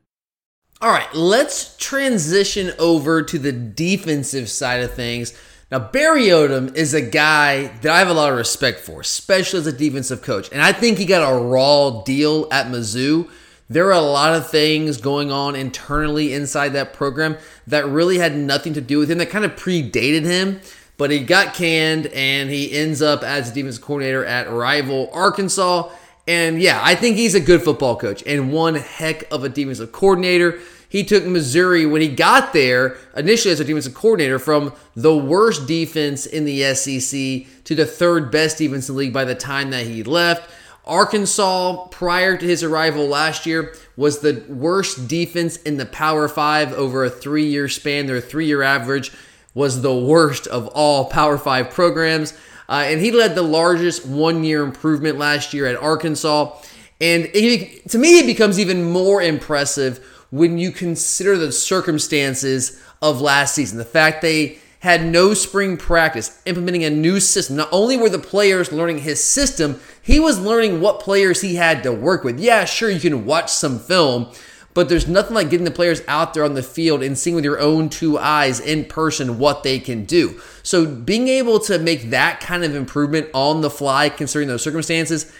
[0.82, 5.32] All right, let's transition over to the defensive side of things.
[5.70, 9.60] Now, Barry Odom is a guy that I have a lot of respect for, especially
[9.60, 10.50] as a defensive coach.
[10.52, 13.30] And I think he got a raw deal at Mizzou.
[13.68, 18.36] There are a lot of things going on internally inside that program that really had
[18.36, 20.60] nothing to do with him, that kind of predated him.
[20.98, 25.90] But he got canned and he ends up as a defensive coordinator at rival Arkansas.
[26.28, 29.92] And yeah, I think he's a good football coach and one heck of a defensive
[29.92, 30.58] coordinator.
[30.88, 35.66] He took Missouri when he got there, initially as a defensive coordinator, from the worst
[35.66, 39.70] defense in the SEC to the third best defense in the league by the time
[39.70, 40.48] that he left.
[40.86, 46.72] Arkansas, prior to his arrival last year, was the worst defense in the Power Five
[46.72, 48.06] over a three year span.
[48.06, 49.12] Their three year average
[49.54, 52.34] was the worst of all Power Five programs.
[52.68, 56.56] Uh, and he led the largest one year improvement last year at Arkansas.
[57.00, 59.98] And it, to me, it becomes even more impressive
[60.30, 63.78] when you consider the circumstances of last season.
[63.78, 67.56] The fact they had no spring practice, implementing a new system.
[67.56, 71.82] Not only were the players learning his system, he was learning what players he had
[71.82, 72.38] to work with.
[72.38, 74.30] Yeah, sure, you can watch some film,
[74.72, 77.44] but there's nothing like getting the players out there on the field and seeing with
[77.44, 80.40] your own two eyes in person what they can do.
[80.62, 85.32] So being able to make that kind of improvement on the fly, considering those circumstances,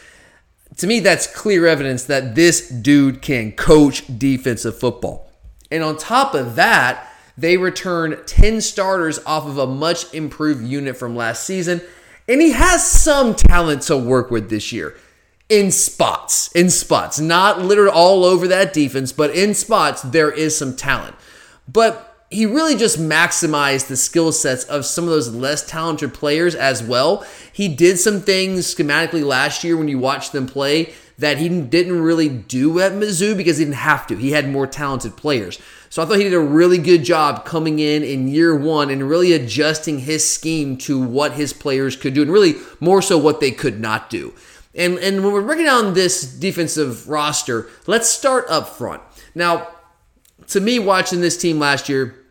[0.79, 5.31] to me, that's clear evidence that this dude can coach defensive football.
[5.71, 10.97] And on top of that, they return 10 starters off of a much improved unit
[10.97, 11.83] from last season.
[12.29, 14.97] And he has some talent to work with this year
[15.49, 20.57] in spots, in spots, not littered all over that defense, but in spots, there is
[20.57, 21.15] some talent.
[21.69, 26.57] But he really just maximized the skill sets of some of those less talented players
[26.57, 27.25] as well.
[27.53, 32.03] He did some things schematically last year when you watched them play that he didn't
[32.03, 34.17] really do at Mizzou because he didn't have to.
[34.17, 35.61] He had more talented players.
[35.97, 39.09] So I thought he did a really good job coming in in year one and
[39.09, 43.41] really adjusting his scheme to what his players could do and really more so what
[43.41, 44.35] they could not do.
[44.75, 49.01] And, and when we're breaking down this defensive roster, let's start up front.
[49.35, 49.69] Now,
[50.49, 52.27] to me, watching this team last year,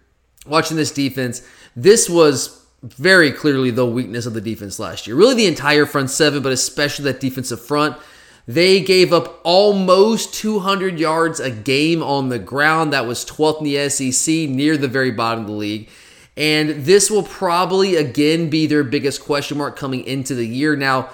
[0.46, 1.42] watching this defense,
[1.76, 5.16] this was very clearly the weakness of the defense last year.
[5.16, 7.98] Really, the entire front seven, but especially that defensive front.
[8.48, 12.94] They gave up almost 200 yards a game on the ground.
[12.94, 15.90] That was 12th in the SEC, near the very bottom of the league.
[16.38, 20.76] And this will probably again be their biggest question mark coming into the year.
[20.76, 21.10] Now,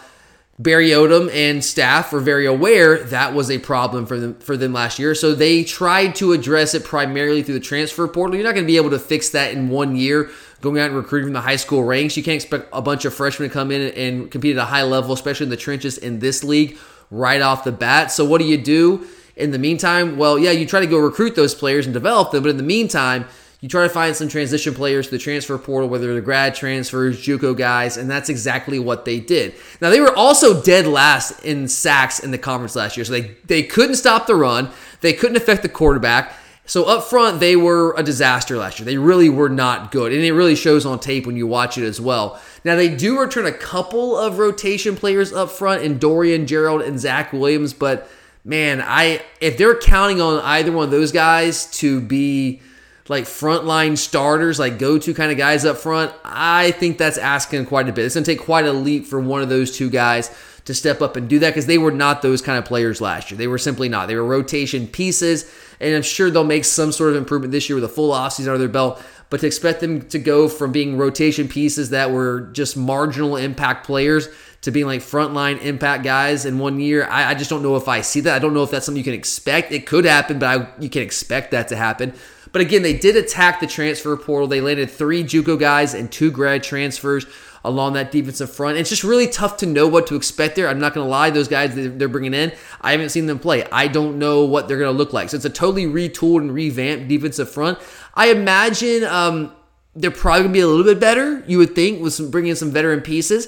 [0.60, 4.74] Barry Odom and staff were very aware that was a problem for them for them
[4.74, 5.16] last year.
[5.16, 8.36] So they tried to address it primarily through the transfer portal.
[8.36, 10.96] You're not going to be able to fix that in one year going out and
[10.96, 12.16] recruiting from the high school ranks.
[12.16, 14.84] You can't expect a bunch of freshmen to come in and compete at a high
[14.84, 16.78] level, especially in the trenches in this league
[17.12, 18.12] right off the bat.
[18.12, 20.18] So what do you do in the meantime?
[20.18, 22.64] Well, yeah, you try to go recruit those players and develop them, but in the
[22.64, 23.26] meantime,
[23.60, 27.22] you try to find some transition players to the transfer portal, whether they're grad transfers,
[27.22, 29.54] JUCO guys, and that's exactly what they did.
[29.80, 33.36] Now they were also dead last in sacks in the conference last year, so they
[33.46, 34.72] they couldn't stop the run,
[35.02, 36.34] they couldn't affect the quarterback.
[36.66, 38.86] So up front, they were a disaster last year.
[38.86, 41.84] They really were not good, and it really shows on tape when you watch it
[41.84, 42.40] as well.
[42.64, 47.00] Now they do return a couple of rotation players up front in Dorian Gerald and
[47.00, 48.08] Zach Williams, but
[48.46, 52.62] man, I if they're counting on either one of those guys to be
[53.10, 57.66] like frontline starters, like go to kind of guys up front, I think that's asking
[57.66, 58.06] quite a bit.
[58.06, 60.30] It's going to take quite a leap for one of those two guys
[60.66, 63.32] to step up and do that because they were not those kind of players last
[63.32, 63.38] year.
[63.38, 64.08] They were simply not.
[64.08, 67.76] They were rotation pieces, and I'm sure they'll make some sort of improvement this year
[67.76, 69.02] with a full offseason under their belt.
[69.30, 73.86] But to expect them to go from being rotation pieces that were just marginal impact
[73.86, 74.28] players
[74.62, 77.88] to being like frontline impact guys in one year, I, I, just don't know if
[77.88, 78.36] I see that.
[78.36, 79.72] I don't know if that's something you can expect.
[79.72, 82.14] It could happen, but I, you can expect that to happen.
[82.52, 84.48] But again, they did attack the transfer portal.
[84.48, 87.26] They landed three JUCO guys and two grad transfers
[87.64, 88.78] along that defensive front.
[88.78, 90.68] It's just really tough to know what to expect there.
[90.68, 93.66] I'm not going to lie, those guys they're bringing in, I haven't seen them play.
[93.72, 95.30] I don't know what they're going to look like.
[95.30, 97.80] So it's a totally retooled and revamped defensive front.
[98.16, 99.54] I imagine um,
[99.96, 102.52] they're probably going to be a little bit better, you would think, with some bringing
[102.52, 103.48] in some veteran pieces.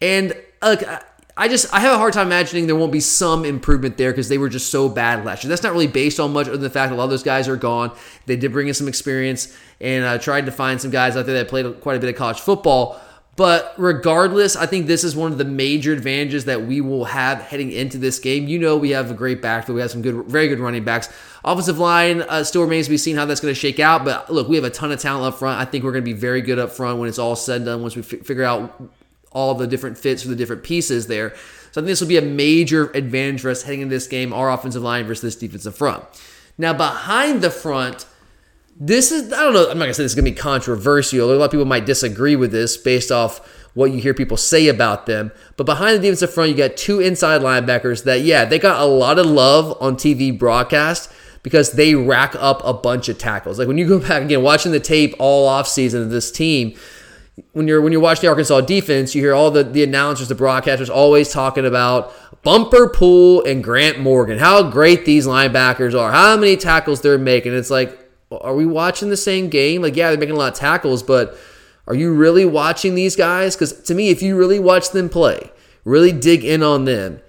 [0.00, 0.82] And look,
[1.36, 4.28] I- just I have a hard time imagining there won't be some improvement there because
[4.28, 5.48] they were just so bad last year.
[5.48, 7.48] That's not really based on much other than the fact a lot of those guys
[7.48, 7.96] are gone.
[8.26, 11.36] They did bring in some experience and uh, tried to find some guys out there
[11.36, 13.00] that played quite a bit of college football.
[13.40, 17.40] But regardless, I think this is one of the major advantages that we will have
[17.40, 18.48] heading into this game.
[18.48, 19.76] You know, we have a great backfield.
[19.76, 21.08] We have some good, very good running backs.
[21.42, 24.04] Offensive line uh, still remains to be seen how that's going to shake out.
[24.04, 25.58] But look, we have a ton of talent up front.
[25.58, 27.64] I think we're going to be very good up front when it's all said and
[27.64, 27.80] done.
[27.80, 28.78] Once we f- figure out
[29.32, 31.30] all the different fits for the different pieces there.
[31.72, 34.34] So I think this will be a major advantage for us heading into this game,
[34.34, 36.04] our offensive line versus this defensive front.
[36.58, 38.04] Now, behind the front,
[38.82, 41.30] this is, I don't know, I'm not to say this is to be controversial.
[41.30, 44.68] A lot of people might disagree with this based off what you hear people say
[44.68, 45.30] about them.
[45.58, 48.86] But behind the defensive front, you got two inside linebackers that, yeah, they got a
[48.86, 51.12] lot of love on TV broadcast
[51.42, 53.58] because they rack up a bunch of tackles.
[53.58, 56.74] Like when you go back again, watching the tape all offseason of this team,
[57.52, 60.34] when you're when you're watching the Arkansas defense, you hear all the, the announcers, the
[60.34, 62.12] broadcasters always talking about
[62.42, 67.54] Bumper Pool and Grant Morgan, how great these linebackers are, how many tackles they're making.
[67.54, 69.82] It's like, are we watching the same game?
[69.82, 71.36] Like, yeah, they're making a lot of tackles, but
[71.86, 73.56] are you really watching these guys?
[73.56, 75.50] Because to me, if you really watch them play,
[75.84, 77.20] really dig in on them,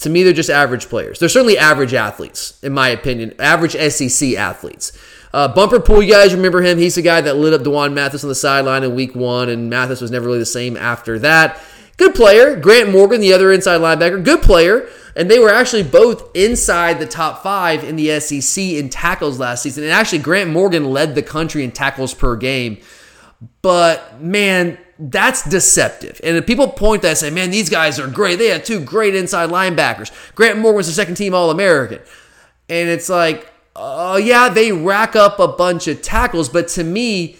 [0.00, 1.18] to me, they're just average players.
[1.18, 4.92] They're certainly average athletes, in my opinion, average SEC athletes.
[5.32, 6.78] Uh, Bumper Pool, you guys remember him?
[6.78, 9.68] He's the guy that lit up D'Wan Mathis on the sideline in week one, and
[9.68, 11.60] Mathis was never really the same after that.
[11.96, 12.56] Good player.
[12.56, 14.88] Grant Morgan, the other inside linebacker, good player.
[15.16, 19.62] And they were actually both inside the top five in the SEC in tackles last
[19.62, 19.84] season.
[19.84, 22.78] And actually, Grant Morgan led the country in tackles per game.
[23.62, 26.20] But man, that's deceptive.
[26.24, 28.36] And if people point that and say, man, these guys are great.
[28.36, 30.10] They had two great inside linebackers.
[30.34, 32.00] Grant Morgan was the second team All American.
[32.68, 36.48] And it's like, oh, yeah, they rack up a bunch of tackles.
[36.48, 37.36] But to me,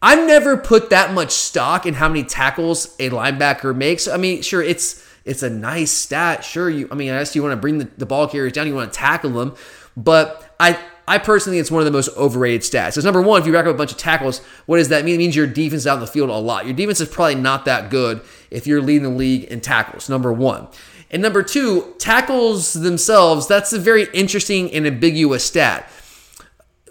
[0.00, 4.08] I've never put that much stock in how many tackles a linebacker makes.
[4.08, 6.44] I mean, sure, it's it's a nice stat.
[6.44, 6.88] Sure, you.
[6.90, 8.92] I mean, I guess you want to bring the, the ball carriers down, you want
[8.92, 9.54] to tackle them,
[9.96, 12.90] but I I personally it's one of the most overrated stats.
[12.90, 15.16] Because number one, if you rack up a bunch of tackles, what does that mean?
[15.16, 16.64] It means your defense is out in the field a lot.
[16.64, 20.08] Your defense is probably not that good if you're leading the league in tackles.
[20.08, 20.68] Number one.
[21.10, 25.90] And number two, tackles themselves, that's a very interesting and ambiguous stat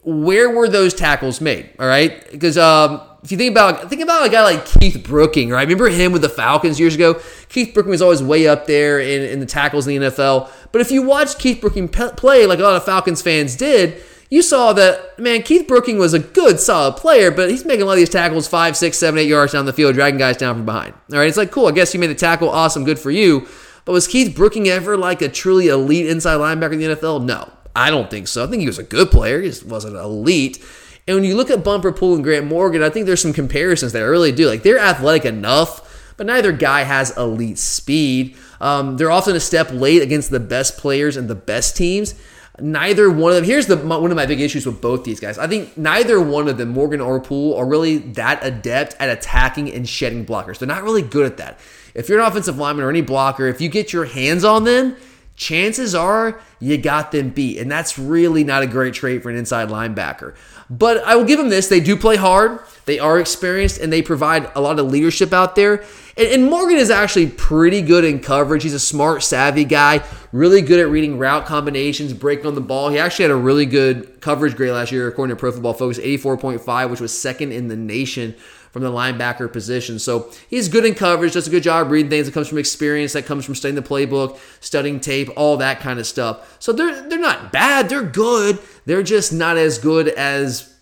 [0.04, 1.70] where were those tackles made?
[1.80, 5.50] All right, because um, if you think about think about a guy like Keith Brooking,
[5.50, 5.62] right?
[5.62, 7.20] Remember him with the Falcons years ago?
[7.50, 10.50] Keith Brooking was always way up there in, in the tackles in the NFL.
[10.72, 14.02] But if you watch Keith Brooking pe- play, like a lot of Falcons fans did,
[14.30, 17.86] you saw that man, Keith Brooking was a good, solid player, but he's making a
[17.86, 20.56] lot of these tackles five, six, seven, eight yards down the field, dragging guys down
[20.56, 20.94] from behind.
[21.12, 21.68] All right, it's like cool.
[21.68, 23.48] I guess you made the tackle, awesome, good for you.
[23.86, 27.24] But was Keith Brooking ever like a truly elite inside linebacker in the NFL?
[27.26, 27.52] No.
[27.76, 28.44] I don't think so.
[28.44, 29.42] I think he was a good player.
[29.42, 30.64] He just wasn't elite.
[31.12, 33.92] And when you look at Bumper Pool and Grant Morgan, I think there's some comparisons
[33.92, 34.06] there.
[34.06, 34.48] I really do.
[34.48, 38.38] Like they're athletic enough, but neither guy has elite speed.
[38.62, 42.16] Um, they're often a step late against the best players and the best teams.
[42.62, 43.44] Neither one of them.
[43.44, 45.38] Here's the one of my big issues with both these guys.
[45.38, 49.70] I think neither one of them, Morgan or Pool, are really that adept at attacking
[49.74, 50.60] and shedding blockers.
[50.60, 51.60] They're not really good at that.
[51.94, 54.96] If you're an offensive lineman or any blocker, if you get your hands on them,
[55.36, 57.58] chances are you got them beat.
[57.58, 60.36] And that's really not a great trait for an inside linebacker.
[60.72, 61.68] But I will give them this.
[61.68, 65.56] They do play hard, they are experienced, and they provide a lot of leadership out
[65.56, 65.84] there.
[66.16, 68.64] And, and Morgan is actually pretty good in coverage.
[68.64, 70.02] He's a smart, savvy guy,
[70.32, 72.90] really good at reading route combinations, breaking on the ball.
[72.90, 76.00] He actually had a really good coverage grade last year, according to Pro Football Focus,
[76.00, 78.34] 84.5, which was second in the nation
[78.72, 80.00] from the linebacker position.
[80.00, 83.14] So he's good in coverage, does a good job reading things that comes from experience,
[83.14, 86.58] that comes from studying the playbook, studying tape, all that kind of stuff.
[86.60, 88.60] So they're they're not bad, they're good.
[88.86, 90.74] They're just not as good as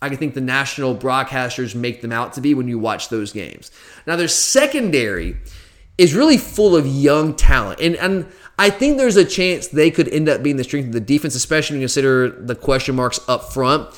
[0.00, 3.70] I think the national broadcasters make them out to be when you watch those games.
[4.06, 5.36] Now their secondary
[5.96, 7.80] is really full of young talent.
[7.80, 8.26] And and
[8.58, 11.34] I think there's a chance they could end up being the strength of the defense,
[11.34, 13.88] especially when you consider the question marks up front.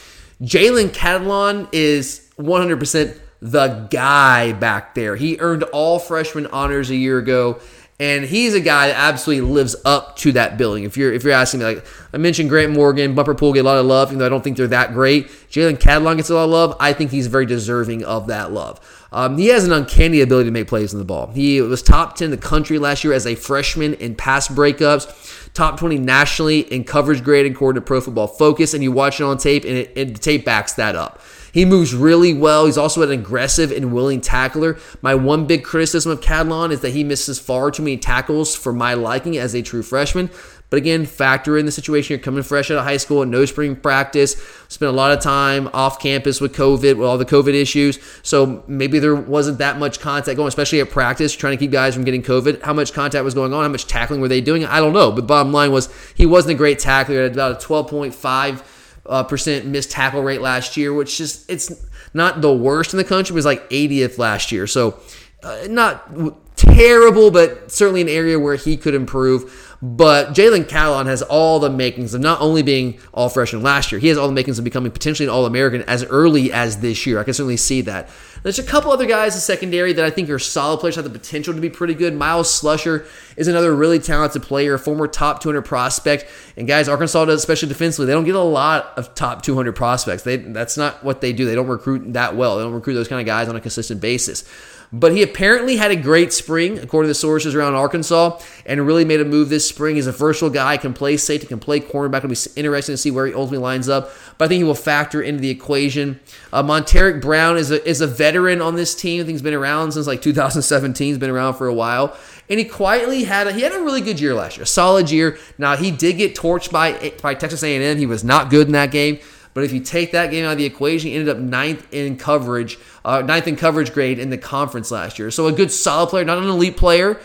[0.42, 5.16] Jalen Catalon is 100% the guy back there.
[5.16, 7.60] He earned all freshman honors a year ago,
[7.98, 10.84] and he's a guy that absolutely lives up to that billing.
[10.84, 13.62] If you're if you're asking me, like I mentioned, Grant Morgan, Bumper Pool get a
[13.68, 15.28] lot of love, even though I don't think they're that great.
[15.50, 16.76] Jalen Catalon gets a lot of love.
[16.80, 18.80] I think he's very deserving of that love.
[19.12, 21.32] Um, he has an uncanny ability to make plays in the ball.
[21.32, 25.52] He was top 10 in the country last year as a freshman in pass breakups,
[25.52, 29.24] top 20 nationally in coverage grade according to Pro Football Focus, and you watch it
[29.24, 31.20] on tape, and, it, and the tape backs that up.
[31.52, 32.66] He moves really well.
[32.66, 34.78] He's also an aggressive and willing tackler.
[35.02, 38.72] My one big criticism of Catalon is that he misses far too many tackles for
[38.72, 40.30] my liking as a true freshman.
[40.70, 42.14] But again, factor in the situation.
[42.14, 44.36] You're coming fresh out of high school no spring practice.
[44.68, 47.98] Spent a lot of time off campus with COVID, with all the COVID issues.
[48.22, 51.94] So maybe there wasn't that much contact going, especially at practice, trying to keep guys
[51.94, 52.62] from getting COVID.
[52.62, 53.64] How much contact was going on?
[53.64, 54.64] How much tackling were they doing?
[54.64, 55.10] I don't know.
[55.10, 57.22] But bottom line was he wasn't a great tackler.
[57.22, 58.62] At about a 12.5
[59.10, 61.70] uh, percent missed tackle rate last year, which just it's
[62.14, 63.34] not the worst in the country.
[63.34, 64.66] It was like 80th last year.
[64.66, 64.98] So
[65.42, 66.10] uh, not
[66.56, 69.69] terrible, but certainly an area where he could improve.
[69.82, 73.98] But Jalen Catalon has all the makings of not only being all freshman last year,
[73.98, 77.06] he has all the makings of becoming potentially an All American as early as this
[77.06, 77.18] year.
[77.18, 78.10] I can certainly see that.
[78.42, 81.10] There's a couple other guys in secondary that I think are solid players, have the
[81.10, 82.14] potential to be pretty good.
[82.14, 83.06] Myles Slusher
[83.36, 86.26] is another really talented player, former top 200 prospect.
[86.58, 90.24] And guys, Arkansas does, especially defensively, they don't get a lot of top 200 prospects.
[90.24, 91.46] They, that's not what they do.
[91.46, 92.58] They don't recruit that well.
[92.58, 94.44] They don't recruit those kind of guys on a consistent basis.
[94.92, 99.20] But he apparently had a great spring, according to sources around Arkansas, and really made
[99.20, 99.94] a move this spring.
[99.94, 102.24] He's a versatile guy, can play safety, can play cornerback.
[102.24, 104.10] It'll be interesting to see where he ultimately lines up.
[104.36, 106.18] But I think he will factor into the equation.
[106.52, 109.20] Uh, Montaric Brown is a, is a veteran on this team.
[109.20, 111.06] I think he's been around since like 2017.
[111.06, 112.16] He's been around for a while.
[112.48, 115.08] And he quietly had a, he had a really good year last year, a solid
[115.08, 115.38] year.
[115.56, 117.96] Now he did get torched by by Texas A&M.
[117.96, 119.20] He was not good in that game.
[119.52, 122.16] But if you take that game out of the equation, he ended up ninth in
[122.16, 125.30] coverage, uh, ninth in coverage grade in the conference last year.
[125.30, 127.20] So a good solid player, not an elite player.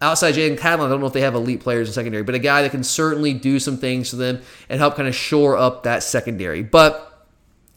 [0.00, 2.40] Outside Jaden Catalon, I don't know if they have elite players in secondary, but a
[2.40, 5.84] guy that can certainly do some things for them and help kind of shore up
[5.84, 6.62] that secondary.
[6.62, 7.28] But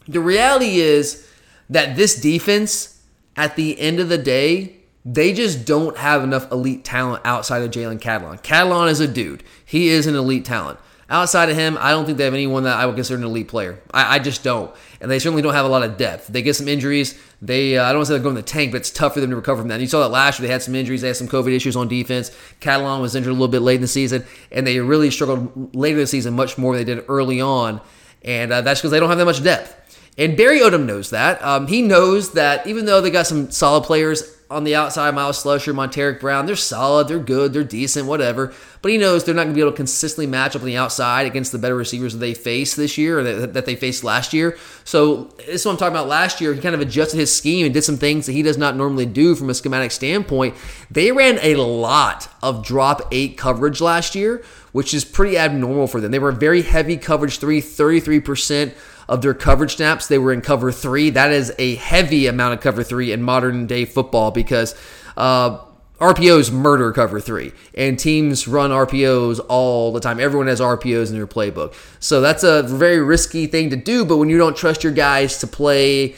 [0.08, 1.28] the reality is
[1.70, 3.00] that this defense,
[3.36, 7.70] at the end of the day, they just don't have enough elite talent outside of
[7.70, 8.42] Jalen Catalon.
[8.42, 9.44] Catalon is a dude.
[9.64, 10.80] He is an elite talent.
[11.08, 13.46] Outside of him, I don't think they have anyone that I would consider an elite
[13.46, 13.80] player.
[13.92, 14.74] I, I just don't.
[15.00, 16.26] And they certainly don't have a lot of depth.
[16.26, 17.16] They get some injuries.
[17.40, 19.14] They uh, I don't want to say they're going to the tank, but it's tough
[19.14, 19.74] for them to recover from that.
[19.74, 20.48] And you saw that last year.
[20.48, 21.02] They had some injuries.
[21.02, 22.36] They had some COVID issues on defense.
[22.60, 25.98] Catalon was injured a little bit late in the season, and they really struggled later
[25.98, 27.80] in the season much more than they did early on.
[28.22, 29.74] And uh, that's because they don't have that much depth.
[30.18, 31.40] And Barry Odom knows that.
[31.44, 35.42] Um, he knows that even though they got some solid players on the outside, Myles
[35.42, 38.54] Slusher, Montaric Brown, they're solid, they're good, they're decent, whatever.
[38.80, 40.76] But he knows they're not going to be able to consistently match up on the
[40.76, 44.04] outside against the better receivers that they face this year or that, that they faced
[44.04, 44.56] last year.
[44.84, 46.54] So this is what I'm talking about last year.
[46.54, 49.06] He kind of adjusted his scheme and did some things that he does not normally
[49.06, 50.54] do from a schematic standpoint.
[50.92, 56.00] They ran a lot of drop eight coverage last year, which is pretty abnormal for
[56.00, 56.12] them.
[56.12, 58.74] They were very heavy coverage three, 33%
[59.08, 61.10] of their coverage snaps, they were in cover three.
[61.10, 64.74] That is a heavy amount of cover three in modern day football because
[65.16, 65.58] uh,
[66.00, 70.20] RPOs murder cover three, and teams run RPOs all the time.
[70.20, 71.74] Everyone has RPOs in their playbook.
[72.00, 75.38] So that's a very risky thing to do, but when you don't trust your guys
[75.38, 76.14] to play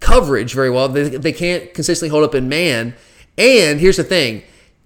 [0.00, 2.94] coverage very well, they, they can't consistently hold up in man.
[3.38, 4.42] And here's the thing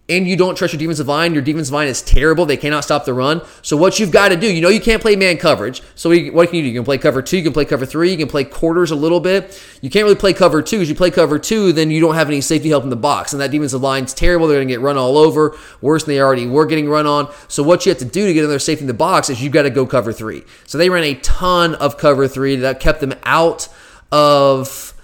[0.08, 2.46] and you don't trust your defensive line, your defensive line is terrible.
[2.46, 3.42] They cannot stop the run.
[3.60, 5.82] So what you've got to do, you know, you can't play man coverage.
[5.94, 6.68] So what can you do?
[6.68, 8.96] You can play cover two, you can play cover three, you can play quarters a
[8.96, 9.62] little bit.
[9.82, 10.80] You can't really play cover two.
[10.80, 13.32] As you play cover two, then you don't have any safety help in the box,
[13.32, 14.46] and that defensive line's terrible.
[14.46, 17.32] They're going to get run all over, worse than they already were getting run on.
[17.48, 19.52] So what you have to do to get another safety in the box is you've
[19.52, 20.44] got to go cover three.
[20.66, 23.68] So they ran a ton of cover three that kept them out
[24.10, 24.94] of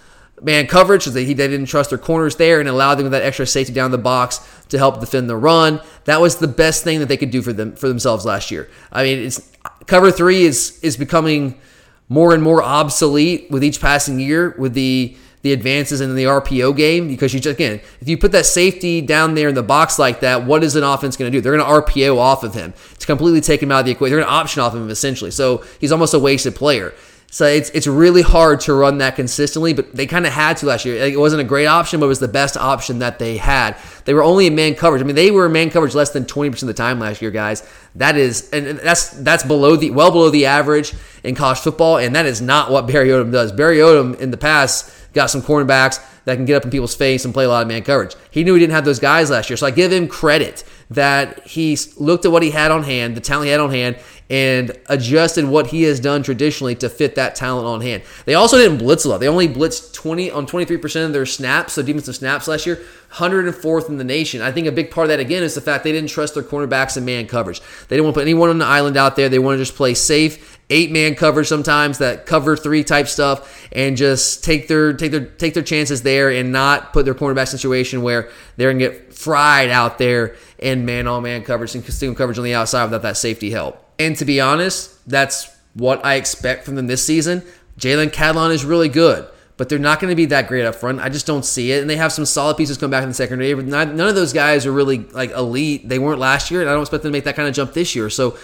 [0.43, 1.03] man coverage.
[1.03, 3.91] Because they, they didn't trust their corners there and allowed them that extra safety down
[3.91, 5.81] the box to help defend the run.
[6.05, 8.69] That was the best thing that they could do for them for themselves last year.
[8.93, 9.51] I mean, it's
[9.87, 11.61] cover three is is becoming
[12.09, 16.75] more and more obsolete with each passing year with the the advances in the RPO
[16.75, 19.99] game because you just again if you put that safety down there in the box
[19.99, 21.41] like that, what is an offense going to do?
[21.43, 24.17] They're going to RPO off of him to completely take him out of the equation.
[24.17, 25.31] They're going to option off of him essentially.
[25.31, 26.95] So he's almost a wasted player.
[27.35, 30.67] So it's it's really hard to run that consistently, but they kind of had to
[30.67, 30.95] last year.
[30.95, 33.77] It wasn't a great option, but it was the best option that they had.
[34.05, 35.03] They were only in man coverage.
[35.03, 37.33] I mean, they were in man coverage less than 20% of the time last year,
[37.33, 37.69] guys.
[37.97, 42.15] That is and that's that's below the well below the average in college football, and
[42.15, 43.51] that is not what Barry Odom does.
[43.51, 47.25] Barry Odom in the past got some cornerbacks that can get up in people's face
[47.25, 48.15] and play a lot of man coverage.
[48.31, 51.47] He knew he didn't have those guys last year, so I give him credit that
[51.47, 53.99] he looked at what he had on hand, the talent he had on hand,
[54.31, 58.03] and adjusted what he has done traditionally to fit that talent on hand.
[58.25, 59.21] They also didn't blitz a lot.
[59.21, 62.81] They only blitzed 20 on 23% of their snaps, so defensive snaps last year,
[63.13, 64.41] 104th in the nation.
[64.41, 66.43] I think a big part of that again is the fact they didn't trust their
[66.43, 67.61] cornerbacks in man coverage.
[67.89, 69.29] They didn't want to put anyone on the island out there.
[69.29, 73.69] They want to just play safe, eight man coverage sometimes, that cover three type stuff,
[73.73, 77.49] and just take their take their take their chances there and not put their cornerback
[77.49, 82.15] situation where they're gonna get fried out there in man on man coverage and consume
[82.15, 83.84] coverage on the outside without that safety help.
[83.99, 87.43] And to be honest, that's what I expect from them this season.
[87.79, 89.29] Jalen Catalon is really good.
[89.57, 91.01] but they're not going to be that great up front.
[91.01, 91.81] I just don't see it.
[91.81, 94.15] And they have some solid pieces come back in the secondary, but not, none of
[94.15, 95.89] those guys are really like elite.
[95.89, 97.73] They weren't last year, and I don't expect them to make that kind of jump
[97.73, 98.11] this year.
[98.11, 98.37] So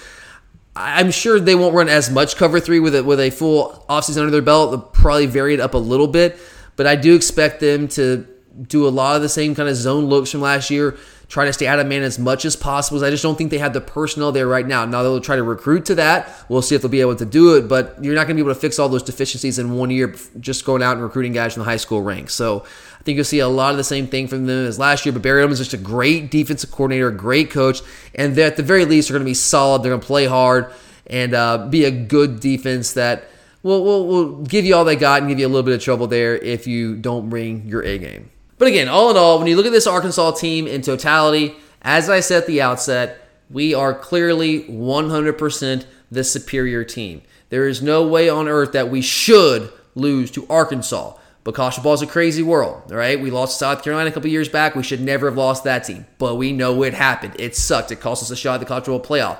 [0.77, 4.19] I'm sure they won't run as much cover three with a, with a full offseason
[4.19, 4.71] under their belt.
[4.71, 6.39] They'll probably vary it up a little bit,
[6.77, 8.27] but I do expect them to
[8.69, 10.97] do a lot of the same kind of zone looks from last year
[11.31, 13.03] try to stay out of man as much as possible.
[13.05, 14.85] I just don't think they have the personnel there right now.
[14.85, 16.29] Now they'll try to recruit to that.
[16.49, 18.47] We'll see if they'll be able to do it, but you're not going to be
[18.47, 21.55] able to fix all those deficiencies in one year just going out and recruiting guys
[21.55, 22.35] from the high school ranks.
[22.35, 22.65] So
[22.99, 25.13] I think you'll see a lot of the same thing from them as last year.
[25.13, 27.81] But Barry Odom is just a great defensive coordinator, a great coach,
[28.17, 29.85] and at the very least they're going to be solid.
[29.85, 30.73] They're going to play hard
[31.07, 33.29] and uh, be a good defense that
[33.63, 35.83] will will will give you all they got and give you a little bit of
[35.83, 38.31] trouble there if you don't bring your A game.
[38.61, 42.11] But again, all in all, when you look at this Arkansas team in totality, as
[42.11, 47.23] I said at the outset, we are clearly 100% the superior team.
[47.49, 51.15] There is no way on earth that we should lose to Arkansas.
[51.43, 53.19] But college football is a crazy world, all right?
[53.19, 54.75] We lost to South Carolina a couple years back.
[54.75, 56.05] We should never have lost that team.
[56.19, 57.37] But we know it happened.
[57.39, 57.93] It sucked.
[57.93, 59.39] It cost us a shot at the college football playoff.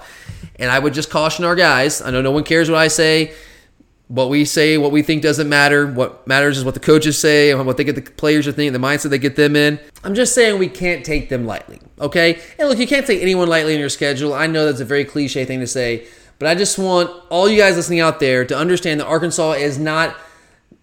[0.59, 2.01] And I would just caution our guys.
[2.01, 3.35] I know no one cares what I say
[4.11, 5.87] what we say, what we think doesn't matter.
[5.87, 8.73] What matters is what the coaches say and what they get the players to think,
[8.73, 9.79] the mindset they get them in.
[10.03, 12.41] I'm just saying we can't take them lightly, okay?
[12.59, 14.35] And look, you can't take anyone lightly in your schedule.
[14.35, 16.09] I know that's a very cliche thing to say,
[16.41, 19.79] but I just want all you guys listening out there to understand that Arkansas is
[19.79, 20.17] not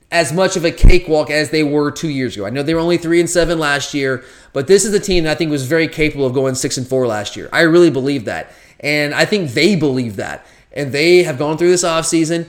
[0.09, 2.45] as much of a cakewalk as they were two years ago.
[2.45, 4.23] I know they were only three and seven last year,
[4.53, 6.87] but this is a team that I think was very capable of going six and
[6.87, 7.49] four last year.
[7.51, 8.53] I really believe that.
[8.79, 10.45] And I think they believe that.
[10.71, 12.47] And they have gone through this offseason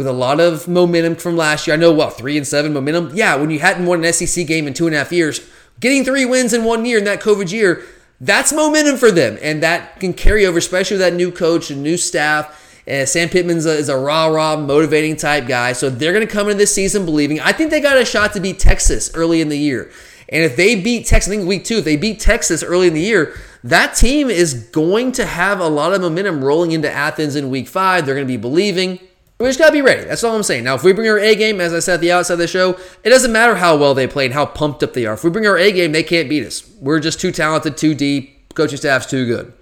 [0.00, 1.74] with a lot of momentum from last year.
[1.74, 3.10] I know, what, three and seven momentum?
[3.12, 5.46] Yeah, when you hadn't won an SEC game in two and a half years,
[5.78, 7.84] getting three wins in one year in that COVID year,
[8.18, 9.36] that's momentum for them.
[9.42, 12.82] And that can carry over, especially with that new coach and new staff.
[12.86, 15.74] And Sam Pittman's a, is a rah rah motivating type guy.
[15.74, 17.38] So they're going to come into this season believing.
[17.38, 19.90] I think they got a shot to beat Texas early in the year.
[20.30, 22.94] And if they beat Texas, I think week two, if they beat Texas early in
[22.94, 27.36] the year, that team is going to have a lot of momentum rolling into Athens
[27.36, 28.06] in week five.
[28.06, 28.98] They're going to be believing.
[29.40, 30.04] We just gotta be ready.
[30.04, 30.64] That's all I'm saying.
[30.64, 32.46] Now, if we bring our A game, as I said at the outset of the
[32.46, 35.14] show, it doesn't matter how well they play and how pumped up they are.
[35.14, 36.70] If we bring our A game, they can't beat us.
[36.78, 38.54] We're just too talented, too deep.
[38.54, 39.54] Coaching staff's too good.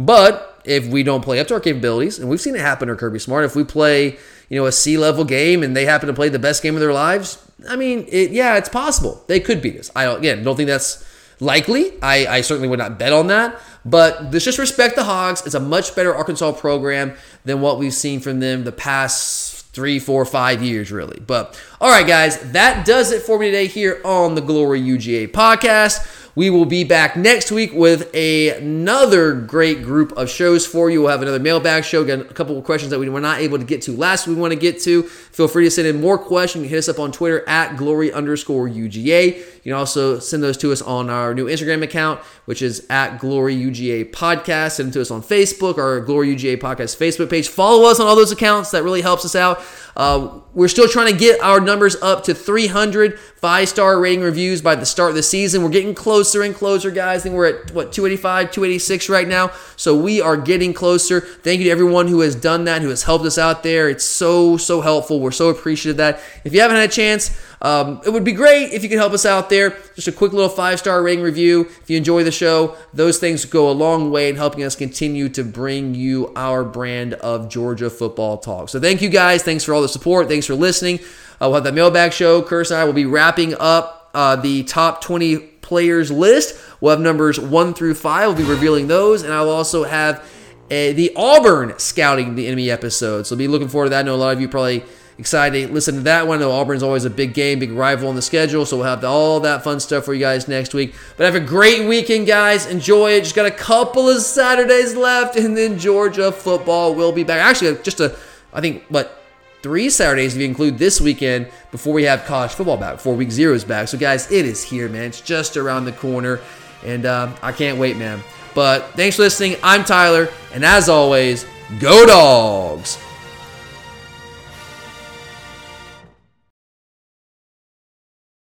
[0.00, 2.96] But if we don't play up to our capabilities, and we've seen it happen to
[2.96, 4.18] Kirby Smart, if we play,
[4.48, 6.80] you know, a C level game and they happen to play the best game of
[6.80, 9.90] their lives, I mean, it, yeah, it's possible they could beat us.
[9.94, 11.06] I again don't think that's
[11.40, 11.92] likely.
[12.02, 13.60] I, I certainly would not bet on that.
[13.84, 15.44] But let's just respect the Hogs.
[15.46, 17.14] It's a much better Arkansas program
[17.44, 21.20] than what we've seen from them the past three, four, five years, really.
[21.20, 25.28] But all right, guys, that does it for me today here on the Glory UGA
[25.28, 26.18] podcast.
[26.36, 31.02] We will be back next week with a, another great group of shows for you.
[31.02, 32.04] We'll have another mailbag show.
[32.04, 34.34] Got a couple of questions that we were not able to get to last we
[34.34, 35.02] want to get to.
[35.02, 36.68] Feel free to send in more questions.
[36.68, 39.44] Hit us up on Twitter at glory underscore UGA.
[39.62, 43.18] You can also send those to us on our new Instagram account, which is at
[43.18, 44.72] Glory UGA Podcast.
[44.72, 47.48] Send them to us on Facebook, our Glory UGA Podcast Facebook page.
[47.48, 48.70] Follow us on all those accounts.
[48.70, 49.62] That really helps us out.
[49.96, 54.60] Uh, we're still trying to get our numbers up to 300 five star rating reviews
[54.60, 55.62] by the start of the season.
[55.62, 57.20] We're getting closer and closer, guys.
[57.20, 59.50] I think we're at what 285, 286 right now.
[59.76, 61.20] So we are getting closer.
[61.20, 63.88] Thank you to everyone who has done that, who has helped us out there.
[63.88, 65.20] It's so so helpful.
[65.20, 66.20] We're so appreciative of that.
[66.44, 67.30] If you haven't had a chance,
[67.62, 69.76] um, it would be great if you could help us out there.
[69.94, 71.62] Just a quick little five star rating review.
[71.82, 75.28] If you enjoy the show, those things go a long way in helping us continue
[75.30, 78.70] to bring you our brand of Georgia football talk.
[78.70, 79.42] So thank you guys.
[79.42, 80.28] Thanks for all the support.
[80.28, 81.00] Thanks for listening.
[81.34, 82.42] Uh, we'll have the mailbag show.
[82.42, 86.58] Curse and I will be wrapping up uh, the top 20 players list.
[86.80, 88.28] We'll have numbers one through five.
[88.28, 90.26] We'll be revealing those, and I'll also have
[90.70, 93.26] a, the Auburn scouting the enemy episode.
[93.26, 94.00] So be looking forward to that.
[94.00, 94.84] I know a lot of you probably
[95.20, 96.42] excited to listen to that one.
[96.42, 99.62] Auburn's always a big game, big rival on the schedule, so we'll have all that
[99.62, 100.94] fun stuff for you guys next week.
[101.16, 102.66] But have a great weekend, guys.
[102.66, 103.20] Enjoy it.
[103.20, 107.40] Just got a couple of Saturdays left, and then Georgia football will be back.
[107.40, 108.16] Actually, just a,
[108.52, 109.22] I think, what,
[109.62, 113.30] three Saturdays if you include this weekend before we have college football back, before week
[113.30, 113.88] zero is back.
[113.88, 115.04] So, guys, it is here, man.
[115.04, 116.40] It's just around the corner,
[116.84, 118.22] and uh, I can't wait, man.
[118.54, 119.56] But thanks for listening.
[119.62, 121.44] I'm Tyler, and as always,
[121.78, 122.98] go dogs.